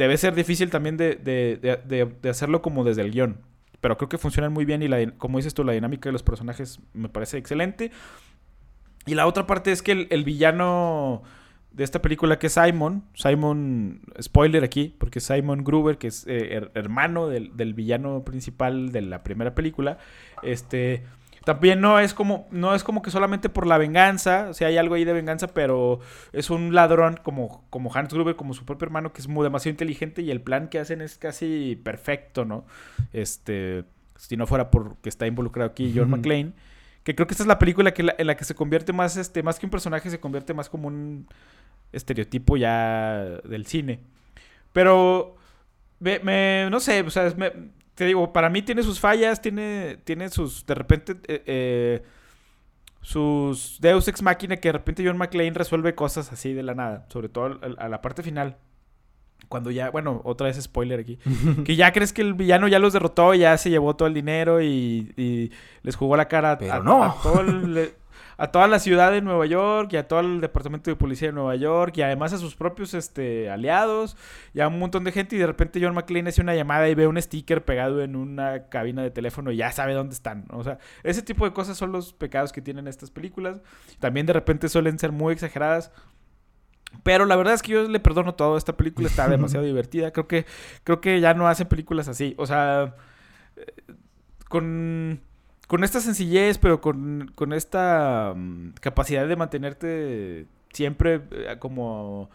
[0.00, 3.36] debe ser difícil también de, hacerlo como desde el guion.
[3.82, 6.22] Pero creo que funcionan muy bien y la, como dices tú, la dinámica de los
[6.22, 7.90] personajes me parece excelente.
[9.04, 11.22] Y la otra parte es que el, villano
[11.70, 16.68] de esta película que es Simon, Simon, spoiler aquí, porque Simon Gruber, que es eh,
[16.74, 19.98] hermano del, del, villano principal de la primera película,
[20.42, 21.04] este
[21.44, 24.76] también no es como, no es como que solamente por la venganza, o sea, hay
[24.76, 26.00] algo ahí de venganza, pero
[26.32, 29.72] es un ladrón como, como Hans Gruber, como su propio hermano, que es muy demasiado
[29.72, 32.64] inteligente y el plan que hacen es casi perfecto, ¿no?
[33.12, 33.84] Este,
[34.16, 36.52] si no fuera porque está involucrado aquí John McClane,
[37.04, 39.42] que creo que esta es la película que en la que se convierte más, este,
[39.42, 41.26] más que un personaje, se convierte más como un
[41.92, 44.00] estereotipo ya del cine.
[44.72, 45.36] Pero,
[45.98, 47.50] me, no sé, o sea, me,
[48.00, 52.02] te digo, para mí tiene sus fallas, tiene, tiene sus, de repente, eh, eh,
[53.02, 57.04] sus Deus Ex Máquina que de repente John McClane resuelve cosas así de la nada,
[57.10, 58.56] sobre todo a, la parte final.
[59.50, 61.18] Cuando ya, bueno, otra vez spoiler aquí,
[61.66, 64.62] que ya crees que el villano ya los derrotó, ya se llevó todo el dinero
[64.62, 67.16] y, les jugó la cara a, no.
[67.22, 67.92] todo el,
[68.40, 71.34] a toda la ciudad de Nueva York y a todo el departamento de policía de
[71.34, 74.16] Nueva York y además a sus propios este, aliados
[74.54, 76.94] y a un montón de gente y de repente John McClane hace una llamada y
[76.94, 80.46] ve un sticker pegado en una cabina de teléfono y ya sabe dónde están.
[80.52, 83.60] O sea, ese tipo de cosas son los pecados que tienen estas películas.
[83.98, 85.92] También de repente suelen ser muy exageradas.
[87.02, 88.56] Pero la verdad es que yo le perdono todo.
[88.56, 90.12] Esta película está demasiado divertida.
[90.12, 90.46] Creo que,
[90.84, 92.34] creo que ya no hacen películas así.
[92.38, 92.96] O sea,
[93.56, 93.92] eh,
[94.48, 95.20] con
[95.70, 102.28] con esta sencillez, pero con, esta mm, capacidad de mantenerte siempre eh, como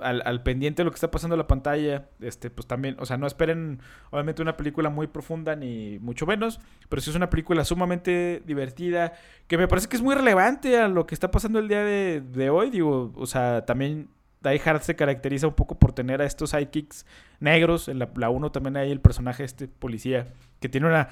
[0.00, 2.10] al, al, pendiente de lo que está pasando en la pantalla.
[2.20, 6.60] Este, pues también, o sea, no esperen obviamente una película muy profunda ni mucho menos,
[6.90, 9.14] pero sí es una película sumamente divertida,
[9.46, 12.20] que me parece que es muy relevante a lo que está pasando el día de,
[12.20, 12.68] de hoy.
[12.68, 14.10] Digo, o sea, también
[14.42, 17.06] Die Hard se caracteriza un poco por tener a estos sidekicks
[17.40, 17.88] negros.
[17.88, 20.26] En la 1 también hay el personaje este policía
[20.60, 21.08] que tiene una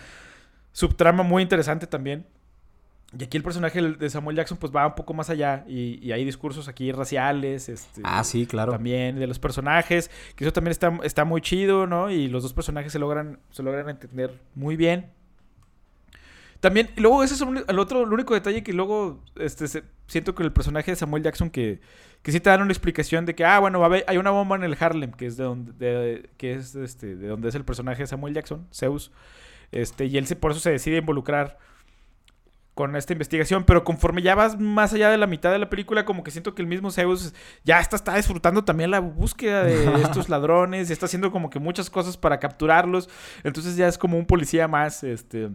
[0.74, 2.26] subtrama muy interesante también.
[3.16, 6.24] Y aquí el personaje de Samuel Jackson pues va un poco más allá y, hay
[6.24, 7.68] discursos aquí raciales.
[7.68, 8.72] Este, ah, sí, claro.
[8.72, 12.10] También de los personajes, que eso también está, está muy chido, ¿no?
[12.10, 15.10] Y los dos personajes se logran, se logran entender muy bien.
[16.58, 20.52] También, luego ese es el, otro, el único detalle que luego este, siento que el
[20.52, 21.80] personaje de Samuel Jackson que,
[22.22, 24.76] que sí te dan una explicación de que, ah, bueno, hay una bomba en el
[24.80, 28.34] Harlem, que es de donde, que es este, de donde es el personaje de Samuel
[28.34, 29.12] Jackson, Zeus.
[29.72, 31.58] Este, y él se, por eso se decide involucrar
[32.74, 36.04] con esta investigación, pero conforme ya vas más allá de la mitad de la película,
[36.04, 39.84] como que siento que el mismo Zeus ya está, está disfrutando también la búsqueda de
[40.02, 43.08] estos ladrones, y está haciendo como que muchas cosas para capturarlos,
[43.44, 45.50] entonces ya es como un policía más, este...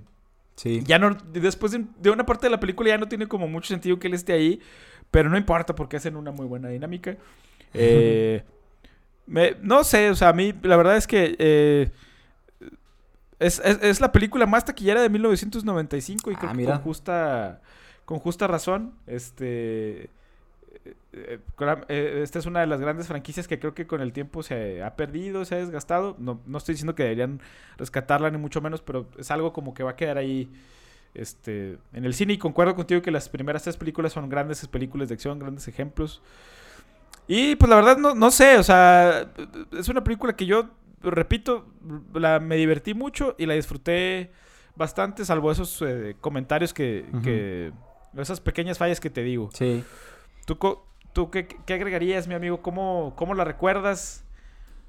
[0.55, 0.81] Sí.
[0.83, 3.97] Ya no, después de, una parte de la película ya no tiene como mucho sentido
[3.97, 4.59] que él esté ahí,
[5.09, 7.17] pero no importa porque hacen una muy buena dinámica.
[7.71, 8.43] Eh,
[9.61, 11.35] no sé, o sea, a mí la verdad es que...
[11.37, 11.91] Eh,
[13.39, 17.61] es, la película más taquillera de 1995 y creo ah, que con justa,
[18.05, 18.93] con justa razón.
[19.07, 20.09] Este.
[21.11, 21.39] Eh,
[21.87, 24.83] eh, esta es una de las grandes franquicias que creo que con el tiempo se
[24.83, 26.15] ha perdido, se ha desgastado.
[26.19, 27.41] No, no estoy diciendo que deberían
[27.77, 30.51] rescatarla ni mucho menos, pero es algo como que va a quedar ahí
[31.13, 32.33] este, en el cine.
[32.33, 36.21] Y concuerdo contigo que las primeras tres películas son grandes películas de acción, grandes ejemplos.
[37.27, 39.31] Y pues la verdad no, no sé, o sea,
[39.77, 40.71] es una película que yo
[41.01, 41.65] repito,
[42.13, 44.31] la, me divertí mucho y la disfruté
[44.75, 47.71] bastante, salvo esos eh, comentarios que,
[48.17, 49.49] Esas pequeñas fallas que te digo.
[49.53, 49.83] Sí.
[50.45, 50.57] ¿Tú,
[51.13, 52.61] tú qué, agregarías, mi amigo?
[52.61, 54.23] ¿Cómo, cómo la recuerdas?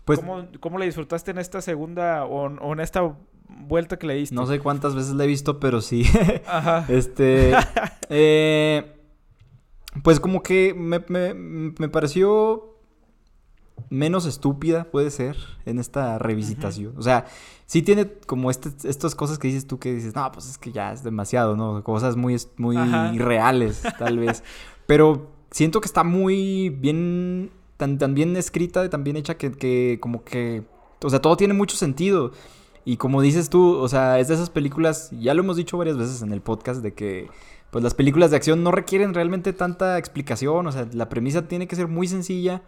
[0.05, 3.15] Pues, ¿Cómo, ¿Cómo, la disfrutaste en esta segunda o, en esta
[3.49, 4.35] vuelta que le diste?
[4.35, 6.05] No sé cuántas veces la he visto, pero sí.
[6.47, 6.85] Ajá.
[6.89, 7.53] este.
[8.13, 8.93] Eh,
[10.03, 12.70] pues como que me, me, me pareció
[13.89, 16.95] menos estúpida, puede ser, en esta revisitación.
[16.97, 17.27] O sea,
[17.67, 20.73] sí tiene como este, estas cosas que dices tú que dices, no, pues es que
[20.73, 21.83] ya es demasiado, ¿no?
[21.85, 22.77] Cosas muy, muy
[23.19, 24.43] reales, tal vez.
[24.87, 29.99] Pero siento que está muy bien, tan, tan bien escrita, tan bien hecha que, que
[30.01, 30.65] como que,
[31.03, 32.33] o sea, todo tiene mucho sentido.
[32.85, 35.97] Y como dices tú, o sea, es de esas películas, ya lo hemos dicho varias
[35.97, 37.29] veces en el podcast, de que
[37.71, 41.69] pues las películas de acción no requieren realmente tanta explicación, o sea, la premisa tiene
[41.69, 42.63] que ser muy sencilla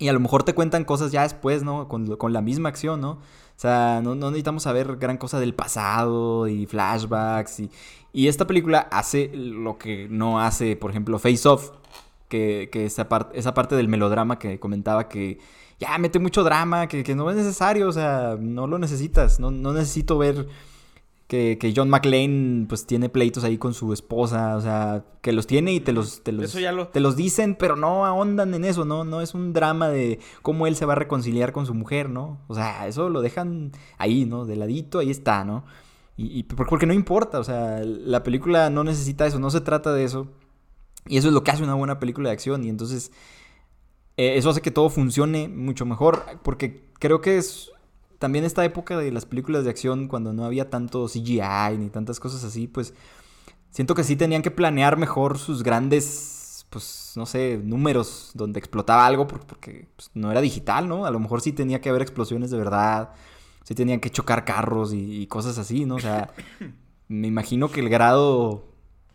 [0.00, 1.86] y a lo mejor te cuentan cosas ya después, ¿no?
[1.86, 3.10] Con, con la misma acción, ¿no?
[3.10, 7.60] O sea, no, necesitamos saber gran cosa del pasado y flashbacks.
[7.60, 7.70] Y,
[8.14, 11.70] y esta película hace lo que no hace, por ejemplo, Face Off.
[12.28, 15.40] Que, que esa, parte esa parte del melodrama que comentaba que
[15.80, 19.38] ya mete mucho drama, que, que no es necesario, o sea, no lo necesitas.
[19.38, 20.48] No, no necesito ver
[21.30, 25.72] que, John McClane pues tiene pleitos ahí con su esposa, o sea, que los tiene
[25.72, 26.52] y te los, te los,
[26.92, 29.04] te los dicen, pero no ahondan en eso, ¿no?
[29.04, 32.40] No es un drama de cómo él se va a reconciliar con su mujer, ¿no?
[32.48, 34.44] O sea, eso lo dejan ahí, ¿no?
[34.44, 35.64] De ladito, ahí está, ¿no?
[36.16, 40.04] Y, porque no importa, o sea, la película no necesita eso, no se trata de
[40.04, 40.26] eso.
[41.06, 42.62] Y eso es lo que hace una buena película de acción.
[42.62, 43.10] Y entonces,
[44.18, 47.70] eh, eso hace que todo funcione mucho mejor, porque creo que es
[48.20, 52.20] también esta época de las películas de acción, cuando no había tanto CGI ni tantas
[52.20, 52.92] cosas así, pues
[53.70, 59.06] siento que sí tenían que planear mejor sus grandes, pues no sé, números donde explotaba
[59.06, 61.06] algo, porque, pues, no era digital, ¿no?
[61.06, 63.14] A lo mejor sí tenía que haber explosiones de verdad,
[63.64, 65.94] sí tenían que chocar carros y, cosas así, ¿no?
[65.94, 66.30] O sea,
[67.08, 68.66] me imagino que el grado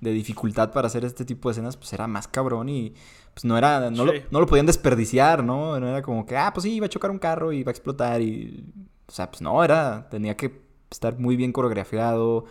[0.01, 2.93] de dificultad para hacer este tipo de escenas pues era más cabrón y
[3.33, 5.79] pues no era no, lo, no lo podían desperdiciar, ¿no?
[5.79, 7.73] No era como que, ah, pues sí, iba a chocar un carro y iba a
[7.73, 8.65] explotar y
[9.07, 12.45] o sea, pues no, era, tenía que estar muy bien coreografiado,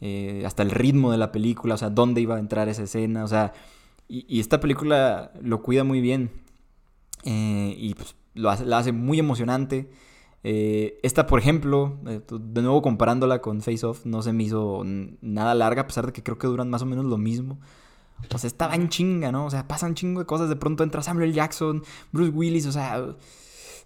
[0.00, 3.24] eh, hasta el ritmo de la película, o sea, dónde iba a entrar esa escena,
[3.24, 3.52] o sea,
[4.08, 6.30] y, esta película lo cuida muy bien
[7.24, 9.90] eh, y pues lo hace, la hace muy emocionante.
[10.44, 14.82] Eh, esta, por ejemplo, de nuevo comparándola con Face Off, no se me hizo
[15.20, 17.58] nada larga, a pesar de que creo que duran más o menos lo mismo.
[18.34, 19.46] O sea, estaba en chinga, ¿no?
[19.46, 20.48] O sea, pasan chingo de cosas.
[20.48, 23.04] De pronto entra Samuel Jackson, Bruce Willis, o sea,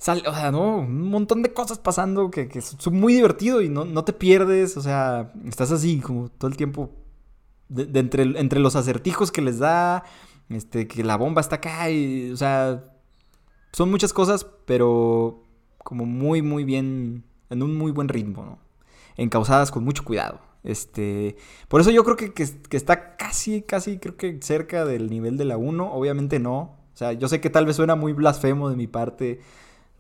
[0.09, 3.85] o sea, no, un montón de cosas pasando que, que son muy divertido y no,
[3.85, 6.91] no, te pierdes, o sea, estás así como todo el tiempo
[7.69, 10.05] de, entre, entre los acertijos que les da,
[10.49, 12.85] este, que la bomba está acá y, o sea,
[13.73, 15.45] son muchas cosas, pero
[15.79, 18.59] como muy, muy bien, en un muy buen ritmo, ¿no?
[19.17, 20.41] Encausadas con mucho cuidado.
[20.65, 21.37] Este,
[21.69, 25.37] por eso yo creo que, que, que está casi, casi, creo que cerca del nivel
[25.37, 25.93] de la 1.
[25.93, 26.77] Obviamente no.
[26.95, 29.41] O sea, yo sé que tal vez suena muy blasfemo de mi parte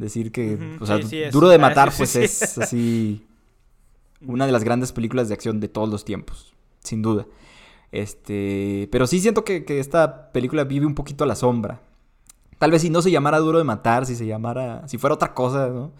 [0.02, 1.32] decir que, o sea, sí, sí es.
[1.32, 3.24] Duro de Ah, Matar, pues es así
[4.26, 7.26] una de las grandes películas de acción de todos los tiempos, sin duda.
[7.90, 11.80] Este, pero sí siento que, que esta película vive un poquito a la sombra.
[12.58, 15.34] Tal vez si no se llamara Duro de Matar, si se llamara, si fuera otra
[15.34, 15.92] cosa, ¿no?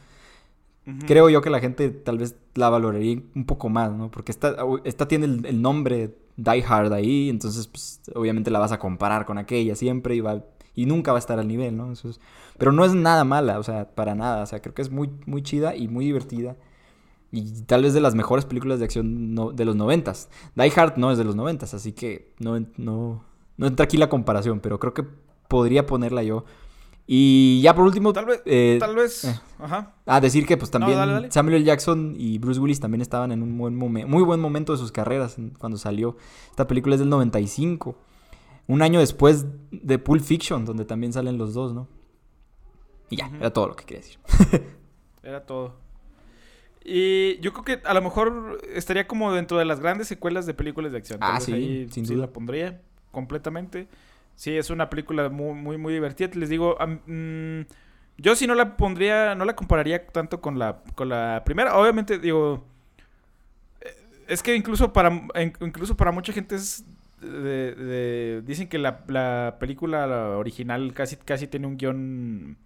[1.07, 4.11] Creo yo que la gente tal vez la valoraría un poco más, ¿no?
[4.11, 8.73] Porque esta, esta tiene el, el nombre Die Hard ahí, entonces pues, obviamente la vas
[8.73, 10.43] a comparar con aquella siempre y, va,
[10.75, 11.93] y nunca va a estar al nivel, ¿no?
[11.93, 12.21] Eso es-
[12.63, 15.11] pero no es nada mala, o sea, para nada, o sea, creo que es muy,
[15.27, 16.55] muy chida y muy divertida.
[17.33, 20.29] Y tal vez de las mejores películas de acción no- de los noventas.
[20.55, 23.25] Die Hard no es de los noventas, así que no, no,
[23.57, 25.05] no entra aquí la comparación, pero creo que
[25.49, 26.45] podría ponerla yo.
[27.05, 29.41] Y ya por último, Tal vez, eh, tal vez, eh.
[29.59, 29.95] ajá.
[30.07, 31.33] a decir que pues también dale, dale.
[31.33, 31.65] Samuel L.
[31.65, 34.93] Jackson y Bruce Willis también estaban en un buen momen- muy buen momento de sus
[34.93, 36.17] carreras cuando salió.
[36.51, 37.97] Esta película es del 95.
[38.69, 41.89] Un año después de Pulp Fiction, donde también salen los dos, ¿no?
[43.13, 44.19] Y ya, era todo lo que quería decir.
[45.23, 45.77] Era todo.
[46.85, 50.55] Y yo creo que a lo mejor estaría como dentro de las grandes secuelas de
[50.55, 51.21] películas de acción.
[51.23, 52.27] Ah, sí, ahí sin sí duda.
[52.27, 52.81] la pondría
[53.13, 53.87] completamente.
[54.35, 56.31] Sí, es una película muy, muy, muy divertida.
[56.35, 57.61] Les digo, mm,
[58.19, 61.77] yo sí no la pondría, no la compararía tanto con la, con la primera.
[61.77, 62.65] Obviamente, digo,
[63.81, 63.95] eh,
[64.27, 65.13] es que incluso para,
[65.61, 66.85] incluso para mucha gente es
[67.21, 72.57] de- de- dicen que la, la película la original casi, casi tiene un guion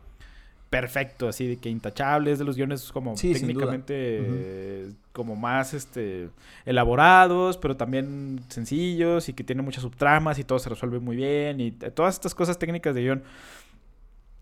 [0.71, 6.29] perfecto, así de que intachable, es de los guiones como Sí, técnicamente como más este
[6.64, 11.61] elaborados, pero también sencillos y que tiene muchas subtramas y todo se resuelve muy bien
[11.61, 13.23] y todas estas cosas técnicas de guion.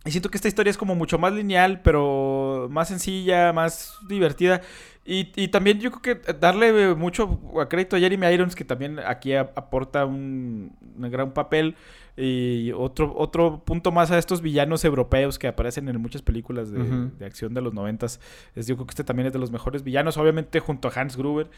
[0.07, 4.61] Y siento que esta historia es como mucho más lineal, pero más sencilla, más divertida.
[5.07, 8.99] Y, y también yo creo que darle mucho a crédito a Jeremy Irons, que también
[8.99, 11.75] aquí aporta un, un gran papel.
[12.17, 17.09] Y otro, otro punto más a estos villanos europeos que aparecen en muchas películas de,
[17.09, 18.21] de acción de los noventas.
[18.55, 21.17] Es, yo creo que este también es de los mejores villanos, obviamente junto a Hans
[21.17, 21.51] Gruber,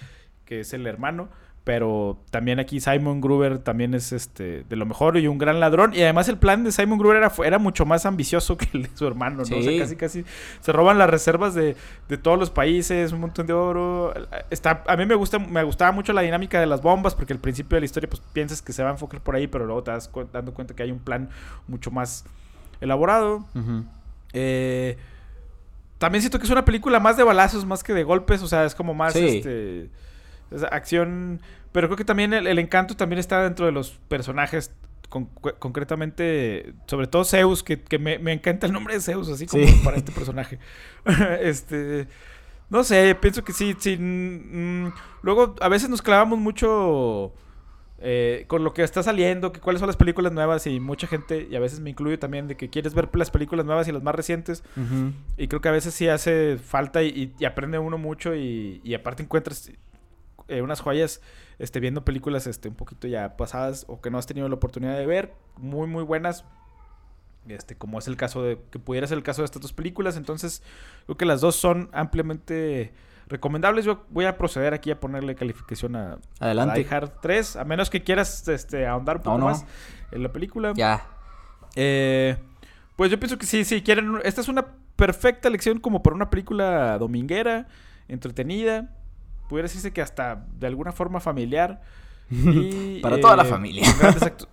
[0.46, 1.28] que es el hermano.
[1.66, 5.92] Pero también aquí Simon Gruber también es este de lo mejor y un gran ladrón.
[5.94, 8.90] Y además el plan de Simon Gruber era, era mucho más ambicioso que el de
[8.94, 9.56] su hermano, ¿no?
[9.56, 10.24] O sea, casi casi
[10.60, 11.74] se roban las reservas de,
[12.08, 14.14] de todos los países, un montón de oro.
[14.48, 17.40] Está, a mí me gusta, me gustaba mucho la dinámica de las bombas, porque al
[17.40, 19.82] principio de la historia pues piensas que se va a enfocar por ahí, pero luego
[19.82, 21.28] te das cu- dando cuenta que hay un plan
[21.66, 22.24] mucho más
[22.80, 23.44] elaborado.
[24.32, 24.96] Eh,
[25.98, 28.64] también siento que es una película más de balazos, más que de golpes, o sea,
[28.64, 29.38] es como más Sí.
[29.38, 29.88] este
[30.50, 31.40] es acción,
[31.72, 34.72] pero creo que también el, el encanto también está dentro de los personajes
[35.08, 35.26] con-
[35.58, 39.64] concretamente, sobre todo Zeus, que, que me, me encanta el nombre de Zeus, así como
[39.66, 39.80] Sí.
[39.84, 40.58] para este personaje.
[41.40, 42.08] este,
[42.70, 43.96] no sé, pienso que sí, sí.
[43.96, 44.92] mm,
[45.22, 47.32] luego, a veces nos clavamos mucho
[47.98, 51.46] eh, con lo que está saliendo, que cuáles son las películas nuevas y mucha gente,
[51.50, 54.02] y a veces me incluyo también, de que quieres ver las películas nuevas y las
[54.02, 54.62] más recientes.
[55.36, 58.80] Y creo que a veces sí hace falta y, y- y aprende uno mucho y,
[58.84, 59.70] y aparte encuentras
[60.48, 61.20] eh, unas joyas
[61.58, 64.96] este, viendo películas este, un poquito ya pasadas o que no has tenido la oportunidad
[64.96, 66.44] de ver, muy muy buenas.
[67.48, 70.16] Este, como es el caso de que pudiera ser el caso de estas dos películas,
[70.16, 70.62] entonces
[71.04, 72.92] creo que las dos son ampliamente
[73.28, 73.84] recomendables.
[73.84, 76.80] Yo voy a proceder aquí a ponerle calificación a, a Adelante.
[76.80, 79.50] Die Hard 3, a menos que quieras este, ahondar un poco No, no.
[79.50, 79.64] más
[80.10, 80.72] en la película.
[80.74, 81.06] Ya.
[81.76, 82.36] Eh,
[82.96, 84.18] pues yo pienso que sí, sí, quieren.
[84.24, 84.66] Esta es una
[84.96, 87.68] perfecta elección como para una película dominguera,
[88.08, 88.95] entretenida.
[89.48, 91.82] Pudiera decirse que hasta de alguna forma familiar.
[92.30, 93.84] Y, Para toda la eh, familia.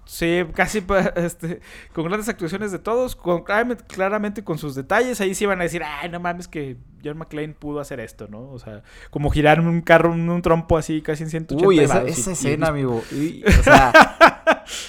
[0.05, 0.83] sí, casi
[1.15, 1.59] este,
[1.93, 5.19] con grandes actuaciones de todos, con, claramente, con sus detalles.
[5.21, 8.51] Ahí sí van a decir, ay, no mames, que John McClane pudo hacer esto, ¿no?
[8.51, 11.95] O sea, como girar un carro, un, un trompo así casi en 180 Uy, esa,
[11.95, 13.01] grados y- esa y- escena, amigo.
[13.11, 13.91] Uy, o sea,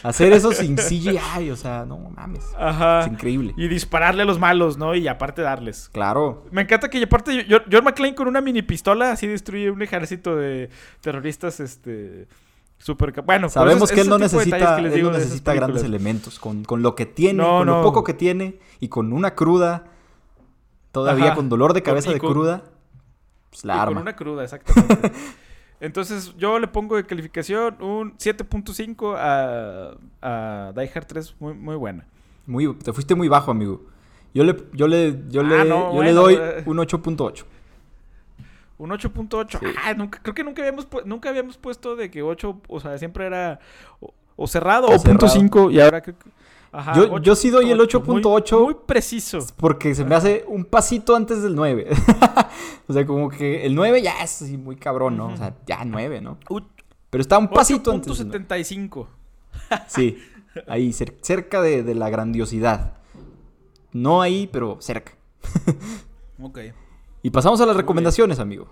[0.02, 2.44] hacer eso sin CGI, o sea, no mames.
[2.58, 3.00] Ajá.
[3.00, 3.54] Es increíble.
[3.56, 4.94] Y dispararle a los malos, ¿no?
[4.94, 5.88] Y aparte darles.
[5.88, 6.44] Claro.
[6.50, 10.68] Me encanta que aparte John McClane con una mini pistola así destruye un ejército de
[11.00, 12.28] terroristas, este...
[12.78, 13.12] Super...
[13.22, 16.38] Bueno, Sabemos que él no necesita, que él no necesita grandes elementos.
[16.38, 17.82] Con, con lo que tiene, No, con lo no.
[17.82, 19.84] poco que tiene y con una cruda,
[20.92, 21.34] todavía Ajá.
[21.36, 22.64] con dolor de cabeza de con- cruda,
[23.50, 23.94] pues la Y arma.
[23.94, 25.12] Con una cruda, exactamente.
[25.80, 31.76] Entonces yo le pongo de calificación un 7.5 a, a Die Hard 3, muy, muy
[31.76, 32.06] buena.
[32.46, 33.82] Muy, te fuiste muy bajo, amigo.
[34.34, 36.62] Yo le, yo le, yo Ah, le, no, yo le doy eh.
[36.66, 37.44] un 8.8.
[38.84, 39.58] Un 8.8.
[39.60, 39.66] Sí.
[39.82, 43.26] Ah, nunca, creo que nunca habíamos, nunca habíamos puesto de que 8, o sea, siempre
[43.26, 43.58] era
[44.00, 45.28] o, o cerrado O o, cerrado.
[45.28, 46.30] 5 y ahora creo que...
[46.70, 48.56] Ajá, Yo- yo sí doy el 8.8, 8.8.
[48.56, 49.38] Muy, muy preciso.
[49.56, 51.88] Porque se me hace un pasito antes del 9.
[52.88, 55.28] o sea, como que el 9 ya es así muy cabrón, ¿no?
[55.28, 56.36] O sea, ya 9, ¿no?
[57.10, 58.18] Pero está un pasito antes.
[58.18, 58.44] del 9.
[58.48, 59.06] 8.75.
[59.86, 60.18] Sí,
[60.66, 62.94] ahí, cer- cerca de, de la grandiosidad.
[63.92, 65.12] No ahí, pero cerca.
[66.42, 66.58] Ok.
[67.24, 68.68] Y pasamos a las recomendaciones, amigo.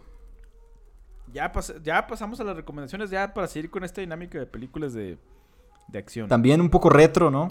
[1.32, 4.92] Ya, pas- ya pasamos a las recomendaciones ya para seguir con esta dinámica de películas
[4.92, 5.16] de,
[5.88, 6.28] de acción.
[6.28, 7.50] También un poco retro, ¿no?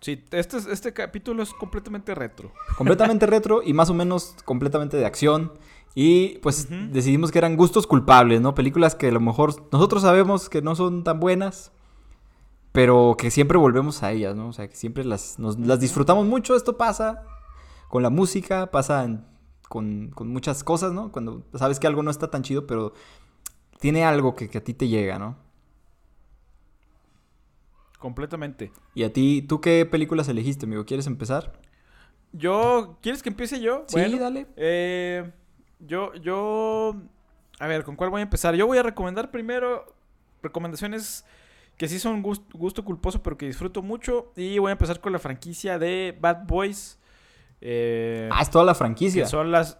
[0.00, 2.52] Sí, este, es- este capítulo es completamente retro.
[2.78, 5.52] Completamente retro y más o menos completamente de acción.
[5.96, 8.54] Y pues decidimos que eran gustos culpables, ¿no?
[8.54, 11.72] Películas que a lo mejor nosotros sabemos que no son tan buenas,
[12.70, 14.48] pero que siempre volvemos a ellas, ¿no?
[14.48, 16.54] O sea, que siempre las, nos- las disfrutamos mucho.
[16.54, 17.24] Esto pasa
[17.88, 19.24] con la música, pasa en-
[19.68, 21.12] con, con muchas cosas, ¿no?
[21.12, 22.92] Cuando sabes que algo no está tan chido, pero
[23.80, 25.36] tiene algo que, que a ti te llega, ¿no?
[27.98, 28.70] Completamente.
[28.94, 30.84] Y a ti, ¿tú qué películas elegiste, amigo?
[30.84, 31.52] ¿Quieres empezar?
[32.32, 33.84] Yo, ¿quieres que empiece yo?
[33.86, 34.46] Sí, Bueno, dale.
[34.56, 35.30] eh,
[35.78, 36.94] yo, yo,
[37.58, 38.54] a ver, ¿con cuál voy a empezar?
[38.56, 39.86] Yo voy a recomendar primero
[40.42, 41.24] recomendaciones
[41.76, 44.32] que sí son gust- gusto culposo, pero que disfruto mucho.
[44.36, 46.98] Y voy a empezar con la franquicia de Bad Boys.
[47.64, 49.26] Eh, Ah, es toda la franquicia.
[49.26, 49.78] son las,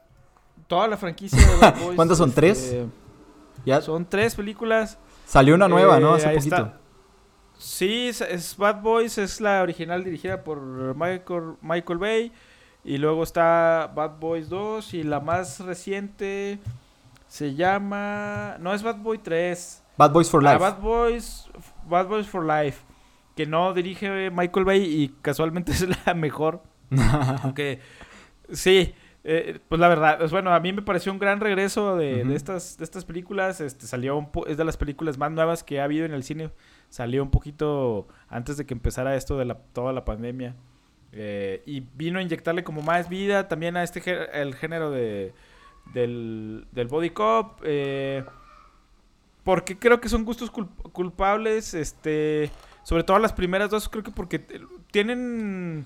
[0.66, 1.94] toda la franquicia de Bad Boys.
[1.96, 2.30] ¿Cuántas son?
[2.30, 2.76] este, ¿Tres?
[3.64, 4.98] Ya Son tres películas.
[5.26, 6.14] salió una nueva, ¿no?
[6.16, 6.56] Eh, Hace poquito.
[6.56, 6.78] está.
[7.56, 10.60] Sí, es, es Bad Boys, es la original dirigida por
[10.96, 12.32] Michael, Michael Bay.
[12.82, 16.58] Y luego está Bad Boys 2 y la más reciente
[17.28, 18.56] se llama...
[18.60, 19.82] No es Bad Boy 3.
[19.96, 20.62] Bad Boys for Ah, Life.
[20.62, 21.48] Bad Boys,
[21.88, 22.82] Bad Boys for Life.
[23.36, 26.62] Que no dirige Michael Bay y casualmente es la mejor.
[27.42, 27.80] Aunque
[28.52, 32.24] sí, eh, pues la verdad, pues bueno, a mí me pareció un gran regreso de,
[32.24, 33.60] de estas, de estas películas.
[33.60, 36.22] Este salió un po- es de las películas más nuevas que ha habido en el
[36.24, 36.50] cine.
[36.90, 40.54] Salió un poquito antes de que empezara esto de la, toda la pandemia.
[41.12, 44.02] Eh, y vino a inyectarle como más vida también a este
[44.40, 45.32] el género de
[45.94, 47.60] del, del body cop.
[47.64, 48.24] eh,
[49.42, 51.74] porque creo que son gustos culp- culpables.
[51.74, 52.50] Este.
[52.82, 54.38] Sobre todo las primeras dos, creo que porque
[54.90, 55.84] tienen.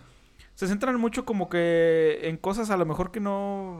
[0.58, 3.78] Se centran mucho como que en cosas a lo mejor que no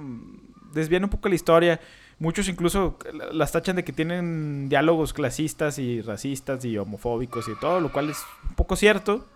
[0.73, 1.81] desvían un poco la historia.
[2.21, 7.59] Muchos incluso la- las tachan de que tienen diálogos clasistas y racistas y homofóbicos y
[7.61, 8.19] todo, lo cual es
[8.49, 9.27] un poco cierto.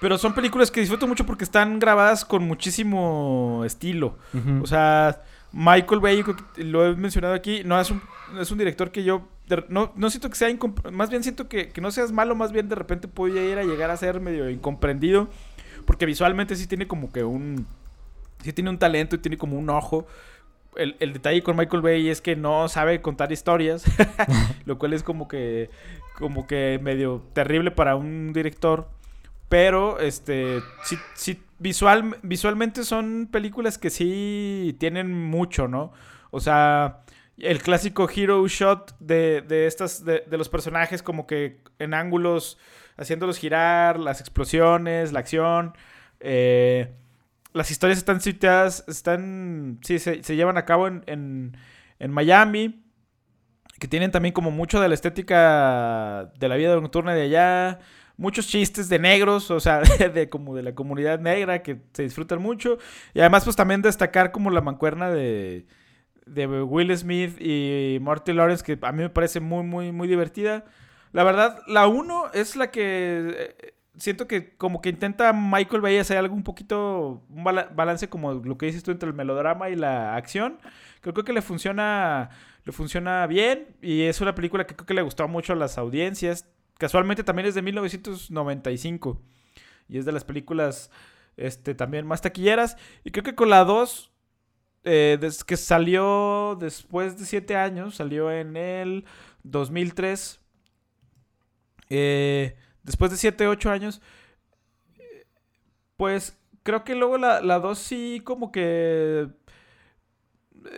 [0.00, 4.16] Pero son películas que disfruto mucho porque están grabadas con muchísimo estilo.
[4.62, 5.20] O sea,
[5.52, 6.24] Michael Bay,
[6.56, 8.00] lo he mencionado aquí, no es un,
[8.40, 9.28] es un director que yo...
[9.68, 10.48] no, no siento que sea...
[10.90, 13.64] Más bien siento que, que no seas malo, más bien de repente puede ir a
[13.64, 15.28] llegar a ser medio incomprendido.
[15.84, 17.66] Porque visualmente sí tiene como que un...
[18.42, 20.06] Sí tiene un talento y tiene como un ojo.
[20.76, 23.84] El, el detalle con Michael Bay es que no sabe contar historias.
[24.64, 25.70] lo cual es como que...
[26.16, 28.88] Como que medio terrible para un director.
[29.48, 35.92] Pero, este, sí, sí, visual, visualmente son películas que sí tienen mucho, ¿no?
[36.30, 37.00] O sea,
[37.38, 42.58] el clásico hero shot de, de estas, de, de los personajes como que en ángulos,
[42.98, 45.74] haciéndolos girar, las explosiones, la acción,
[46.20, 46.92] eh,
[47.52, 51.56] las historias están situadas, están, sí, se, llevan a cabo en, en,
[51.98, 52.84] en Miami,
[53.78, 57.78] que tienen también como mucho de la estética de la vida nocturna de allá,
[58.16, 59.80] muchos chistes de negros, o sea,
[60.14, 62.78] de, como de la comunidad negra que se disfrutan mucho.
[63.14, 65.66] Y además, pues también destacar como la mancuerna de,
[66.26, 70.64] de Will Smith y Marty Lawrence, que a mí me parece muy, muy, muy divertida.
[71.12, 75.98] La verdad, la uno es la que eh, siento que como que intenta Michael Bay
[75.98, 79.70] hacer algo un poquito, un bala- balance como lo que dices tú entre el melodrama
[79.70, 80.58] y la acción.
[81.00, 82.30] Creo, que le funciona,
[82.64, 85.78] le funciona bien y es una película que creo que le gustó mucho a las
[85.78, 86.46] audiencias.
[86.78, 89.20] Casualmente también es de 1995
[89.88, 90.90] y es de las películas
[91.36, 92.76] este, también más taquilleras.
[93.04, 94.12] Y creo que con la 2,
[94.84, 99.04] eh, que salió después de 7 años, salió en el
[99.44, 100.40] 2003.
[101.90, 104.00] Eh, después de 7, 8 años,
[105.96, 109.28] pues creo que luego la, la 2 sí como que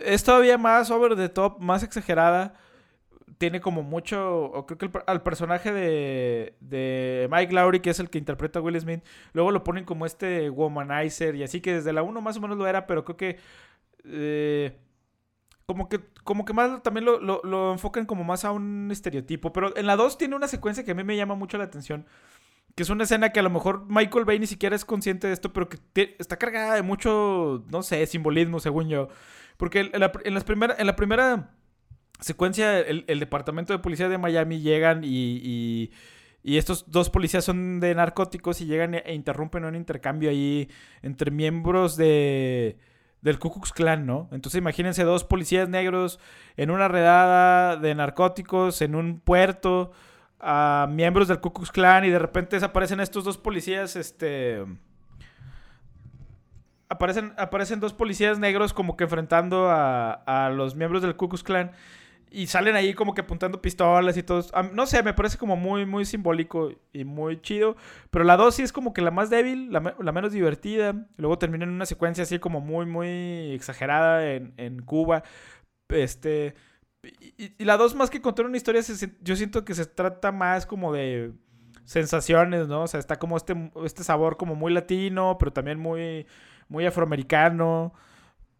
[0.03, 2.53] es todavía más over the top, más exagerada.
[3.37, 7.99] Tiene como mucho, o creo que el al personaje de, de Mike Lowry, que es
[7.99, 9.03] el que interpreta a Will Smith,
[9.33, 12.57] luego lo ponen como este womanizer y así que desde la 1 más o menos
[12.57, 13.39] lo era, pero creo que
[14.05, 14.77] eh,
[15.71, 19.53] como que como que más también lo, lo- lo enfocan como más a un estereotipo,
[19.53, 22.05] pero en la 2 tiene una secuencia que a mí me llama mucho la atención,
[22.75, 25.33] que es una escena que a lo mejor Michael Bay ni siquiera es consciente de
[25.33, 25.79] esto, pero que
[26.19, 29.09] está cargada de mucho, no sé, simbolismo, según yo.
[29.57, 31.51] Porque en la, las primera, en la primera
[32.19, 35.09] secuencia, el, el departamento de policía de Miami llegan y,
[35.43, 35.91] y,
[36.43, 40.69] y estos dos policías son de narcóticos y llegan e interrumpen un intercambio ahí
[41.01, 42.77] entre miembros de
[43.21, 44.27] del Ku Klux Klan, ¿no?
[44.31, 46.19] Entonces imagínense dos policías negros
[46.57, 49.91] en una redada de narcóticos en un puerto
[50.39, 54.65] a miembros del Ku Klux Klan y de repente desaparecen estos dos policías, este...
[56.89, 61.43] Aparecen, aparecen dos policías negros como que enfrentando a, a los miembros del Ku Klux
[61.43, 61.71] Klan
[62.33, 64.45] y salen ahí como que apuntando pistolas y todo.
[64.73, 67.75] No sé, me parece como muy, muy simbólico y muy chido.
[68.09, 70.95] Pero la 2 sí es como que la más débil, la, menos divertida.
[71.17, 75.23] Luego termina en una secuencia así como muy, muy exagerada en, Cuba.
[75.89, 76.55] Este.
[77.37, 78.81] Y, la 2 más que contar una historia,
[79.21, 81.33] yo siento que se trata más como de
[81.83, 82.83] sensaciones, ¿no?
[82.83, 86.27] O sea, está como este, este sabor como muy latino, pero también muy,
[86.69, 87.93] muy afroamericano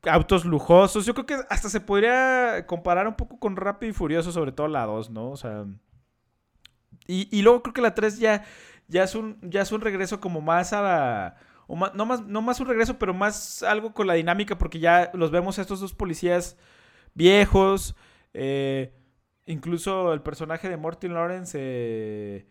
[0.04, 1.06] autos lujosos.
[1.06, 4.68] Yo creo que hasta se podría comparar un poco con Rápido y Furioso, sobre todo
[4.68, 5.30] la 2, ¿no?
[5.30, 5.66] O sea.
[7.08, 8.46] Y, luego creo que la 3 ya,
[8.88, 11.38] ya, es un, ya es un regreso como más a la.
[11.94, 15.30] no, más, no más un regreso, pero más algo con la dinámica, porque ya los
[15.30, 16.58] vemos a estos dos policías
[17.14, 17.96] viejos.
[18.34, 18.94] Eh,
[19.46, 22.48] incluso el personaje de Martin Lawrence, eh,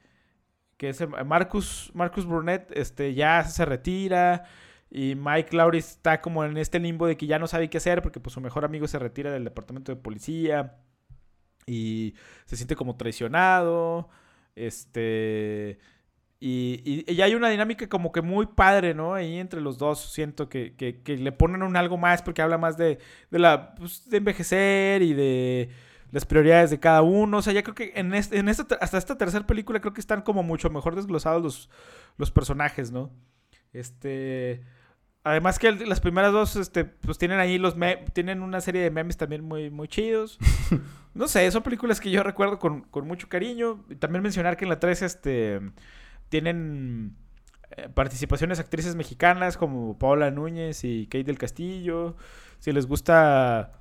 [0.77, 4.45] que es Marcus, Marcus Burnett, este, ya se retira.
[4.91, 8.03] Y Mike Lowry está como en este limbo de que ya no sabe qué hacer
[8.03, 10.79] porque pues su mejor amigo se retira del departamento de policía
[11.65, 12.15] y
[12.47, 14.09] se siente como traicionado.
[14.57, 15.79] Este...
[16.43, 19.13] Y, y, hay una dinámica como que muy padre, ¿no?
[19.13, 20.75] Ahí entre los dos siento que,
[21.07, 22.99] le ponen un algo más porque habla más de,
[23.31, 25.69] de la, pues, de envejecer y de
[26.13, 27.39] las prioridades de cada uno.
[27.39, 30.01] O sea, ya creo que en, este, en esta, hasta esta tercera película creo que
[30.01, 31.71] están como mucho mejor desglosados los,
[32.17, 33.11] los personajes, ¿no?
[33.75, 34.63] Este...
[35.23, 37.77] Además que las primeras dos, este, pues tienen ahí los
[38.15, 40.39] tienen una serie de memes también muy, muy chidos.
[41.15, 43.85] no sé, son películas que yo recuerdo con, mucho cariño.
[43.91, 45.61] Y también mencionar que en la 3, este,
[46.31, 47.17] tienen
[47.77, 52.17] eh, participaciones actrices mexicanas como Paola Núñez y Kate del Castillo.
[52.59, 53.73] Si les gusta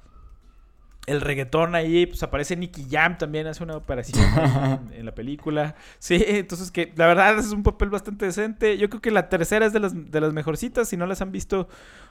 [1.09, 4.19] el reggaetón ahí, pues aparece Nicky Jam también, hace una operación
[4.93, 5.75] en, la película.
[5.97, 8.77] Sí, entonces que la verdad es un papel bastante decente.
[8.77, 11.31] Yo creo que la tercera es de las, de las mejorcitas, si no las han
[11.31, 11.67] visto,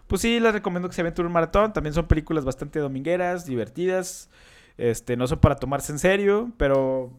[0.07, 1.73] pues sí, les recomiendo que se aventuren un maratón.
[1.73, 4.31] También son películas bastante domingueras, divertidas,
[4.77, 7.13] este, no son para tomarse en serio, pero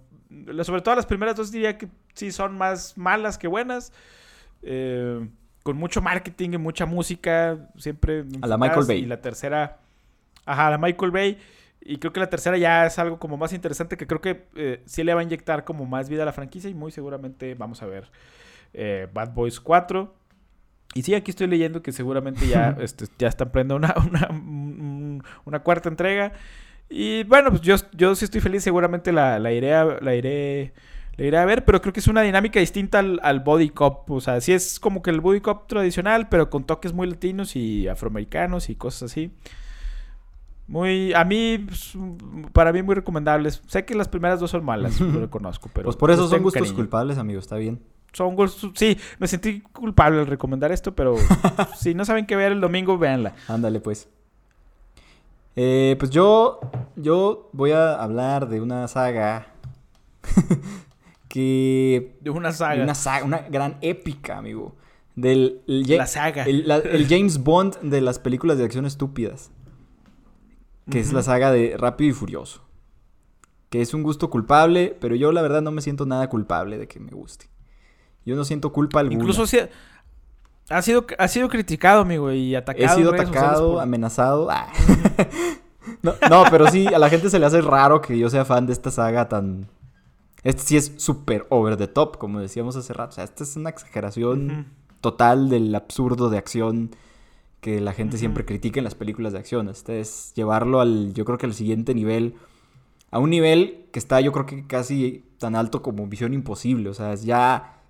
[0.63, 3.93] sobre todo las primeras dos diría que sí son más malas que buenas.
[4.61, 5.27] Eh,
[5.63, 8.25] con mucho marketing y mucha música, siempre...
[8.41, 8.99] A la Michael Bay.
[8.99, 9.77] Y la tercera...
[10.45, 11.38] Ajá, a la Michael Bay.
[11.82, 14.82] Y creo que la tercera ya es algo como más interesante que creo que eh,
[14.86, 17.82] sí le va a inyectar como más vida a la franquicia y muy seguramente vamos
[17.82, 18.11] a ver
[18.73, 20.13] eh, Bad Boys 4.
[20.95, 25.59] Y sí, aquí estoy leyendo que seguramente ya, este, ya están prendiendo una, una, una,
[25.59, 26.34] cuarta entrega.
[26.89, 30.73] Y bueno, pues yo, yo sí estoy feliz, seguramente la, la, iré a, la, iré,
[31.15, 34.09] la iré a ver, pero creo que es una dinámica distinta al, al body cop.
[34.09, 37.55] O sea, sí es como que el body cop tradicional, pero con toques muy latinos
[37.55, 39.32] y afroamericanos y cosas así.
[40.70, 41.93] Muy, a mí, pues,
[42.53, 43.63] para mí muy recomendables.
[43.65, 45.86] Sé que las primeras dos son malas, lo reconozco, pero...
[45.86, 47.82] Pues por eso son gustos culpables, amigo, está bien.
[48.13, 51.15] Son gustos, sí, me sentí culpable al recomendar esto, pero
[51.76, 53.34] si no saben qué ver el domingo, véanla.
[53.47, 54.09] Ándale, pues.
[55.55, 56.59] Eh, pues yo,
[56.95, 59.47] yo voy a hablar de una saga
[61.28, 62.15] que...
[62.22, 62.84] De una saga.
[62.84, 64.76] Una saga, una gran épica, amigo.
[65.15, 65.61] Del...
[65.65, 66.45] la saga.
[66.45, 69.51] el James Bond de las películas de acción estúpidas
[70.90, 72.62] que es la saga de Rápido y Furioso.
[73.70, 76.88] Que es un gusto culpable, pero yo la verdad no me siento nada culpable de
[76.88, 77.50] que me guste.
[78.26, 79.20] Yo no siento culpa alguna.
[79.20, 82.86] Incluso ha sido, ha sido criticado, amigo, y atacado.
[82.86, 84.50] He sido atacado, amenazado.
[84.50, 84.72] Ah.
[86.04, 88.74] no, pero sí, a la gente se le hace raro que yo sea fan de
[88.74, 89.68] esta saga tan...
[90.44, 93.10] Este sí es súper over the top, como decíamos hace rato.
[93.10, 94.68] O sea, esta es una exageración
[95.02, 96.92] total del absurdo de acción
[97.62, 99.70] que la gente siempre critica en las películas de acción.
[99.70, 102.36] Este es llevarlo al, yo creo que al siguiente nivel,
[103.12, 106.89] a un nivel que está yo creo que casi tan alto como Visión Imposible.
[106.89, 107.82] O sea, es ya,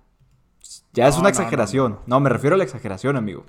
[0.92, 2.00] ya es una exageración.
[2.06, 3.44] No, me refiero a la exageración, amigo.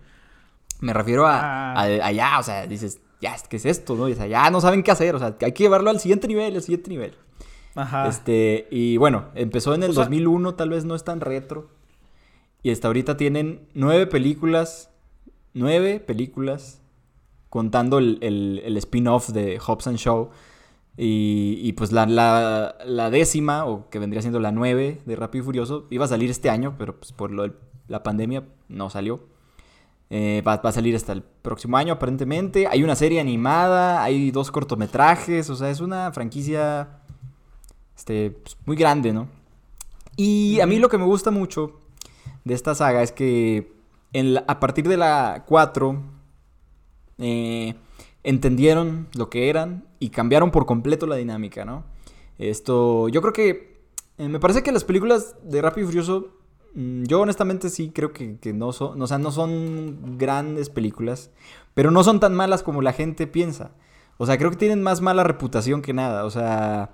[0.80, 1.82] Me refiero a, ah.
[1.82, 3.96] allá, o sea, dices, ya, ¿qué es esto?
[3.96, 4.10] ¿no?
[4.10, 6.28] Y o sea, ya no saben qué hacer, o sea, hay que llevarlo al siguiente
[6.28, 7.16] nivel, al siguiente nivel.
[7.76, 8.08] Ajá.
[8.08, 11.70] Este, y bueno, empezó en el 2001, tal vez no es tan retro.
[12.64, 14.91] Y hasta ahorita tienen nueve películas
[15.54, 16.82] nueve películas,
[17.50, 20.30] contando el, el, spin-off de Hobbs and Show.
[20.98, 25.88] Y, pues la, la, décima, o que vendría siendo la nueve de Rápido y Furioso,
[25.90, 27.52] iba a salir este año, pero pues por lo,
[27.88, 29.22] la pandemia no salió.
[30.14, 32.68] Eh, va, a salir hasta el próximo año aparentemente.
[32.68, 37.00] Hay una serie animada, hay dos cortometrajes, o sea, es una franquicia
[37.96, 39.30] este, pues, muy grande, ¿no?
[40.18, 41.80] Y a mí lo que me gusta mucho
[42.44, 43.74] de esta saga es que
[44.48, 46.02] a partir de la 4
[47.18, 47.76] eh,
[48.24, 51.84] entendieron lo que eran y cambiaron por completo la dinámica, ¿no?
[52.38, 53.82] Esto, yo creo que
[54.18, 56.30] eh, me parece que las películas de Rápido y Furioso,
[56.74, 61.30] mm, yo honestamente sí creo que, no son, o sea, no son grandes películas,
[61.74, 63.72] pero no son tan malas como la gente piensa.
[64.18, 66.26] O sea, creo que tienen más mala reputación que nada.
[66.26, 66.92] O sea,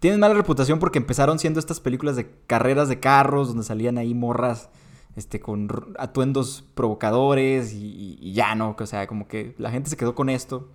[0.00, 4.14] tienen mala reputación porque empezaron siendo estas películas de carreras de carros donde salían ahí
[4.14, 4.70] morras
[5.18, 8.76] este, con atuendos provocadores y, ya, ¿no?
[8.78, 10.68] O sea, como que la gente se quedó con esto.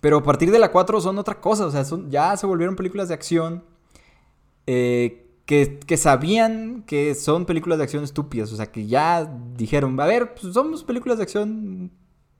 [0.00, 2.76] Pero a partir de la 4 son otra cosa, o sea, son, ya se volvieron
[2.76, 3.64] películas de acción
[4.66, 10.06] eh, que, sabían que son películas de acción estúpidas, o sea, que ya dijeron, a
[10.06, 11.90] ver, pues somos películas de acción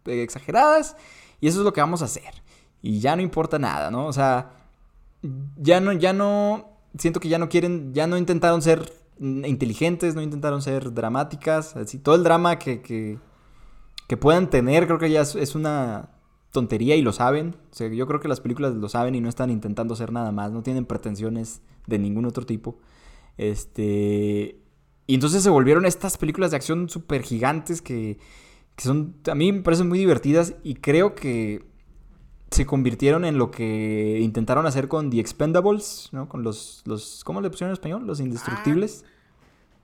[0.07, 0.97] eh, exageradas
[1.40, 2.42] y eso es lo que vamos a hacer.
[2.82, 4.07] Y ya no importa nada, ¿no?
[4.07, 4.53] O sea,
[5.57, 10.22] ya no, ya no, siento que ya no quieren, ya no intentaron ser inteligentes, no
[10.22, 11.76] intentaron ser dramáticas.
[11.76, 16.10] Así, todo el drama que, que, puedan tener, creo que ya es, una
[16.52, 17.56] tontería y lo saben.
[17.70, 20.32] O sea, yo creo que las películas lo saben y no están intentando hacer nada
[20.32, 20.52] más.
[20.52, 22.78] No tienen pretensiones de ningún otro tipo.
[23.36, 24.60] Este.
[25.06, 28.18] Y entonces se volvieron estas películas de acción súper gigantes que,
[28.74, 29.16] que son.
[29.30, 31.64] A mí me parecen muy divertidas y creo que
[32.51, 36.28] se convirtieron en lo que intentaron hacer con The Expendables, ¿no?
[36.28, 38.07] Con los, los ¿cómo le pusieron en español?
[38.07, 39.05] Los indestructibles.
[39.05, 39.11] Ah,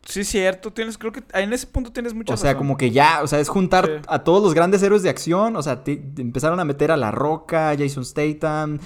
[0.04, 3.20] sí, cierto, tienes, creo que en ese punto tienes mucha O sea, como que ya,
[3.22, 6.64] o sea, es juntar a todos los grandes héroes de acción, o sea, empezaron a
[6.64, 8.78] meter a La Roca, Jason Statham,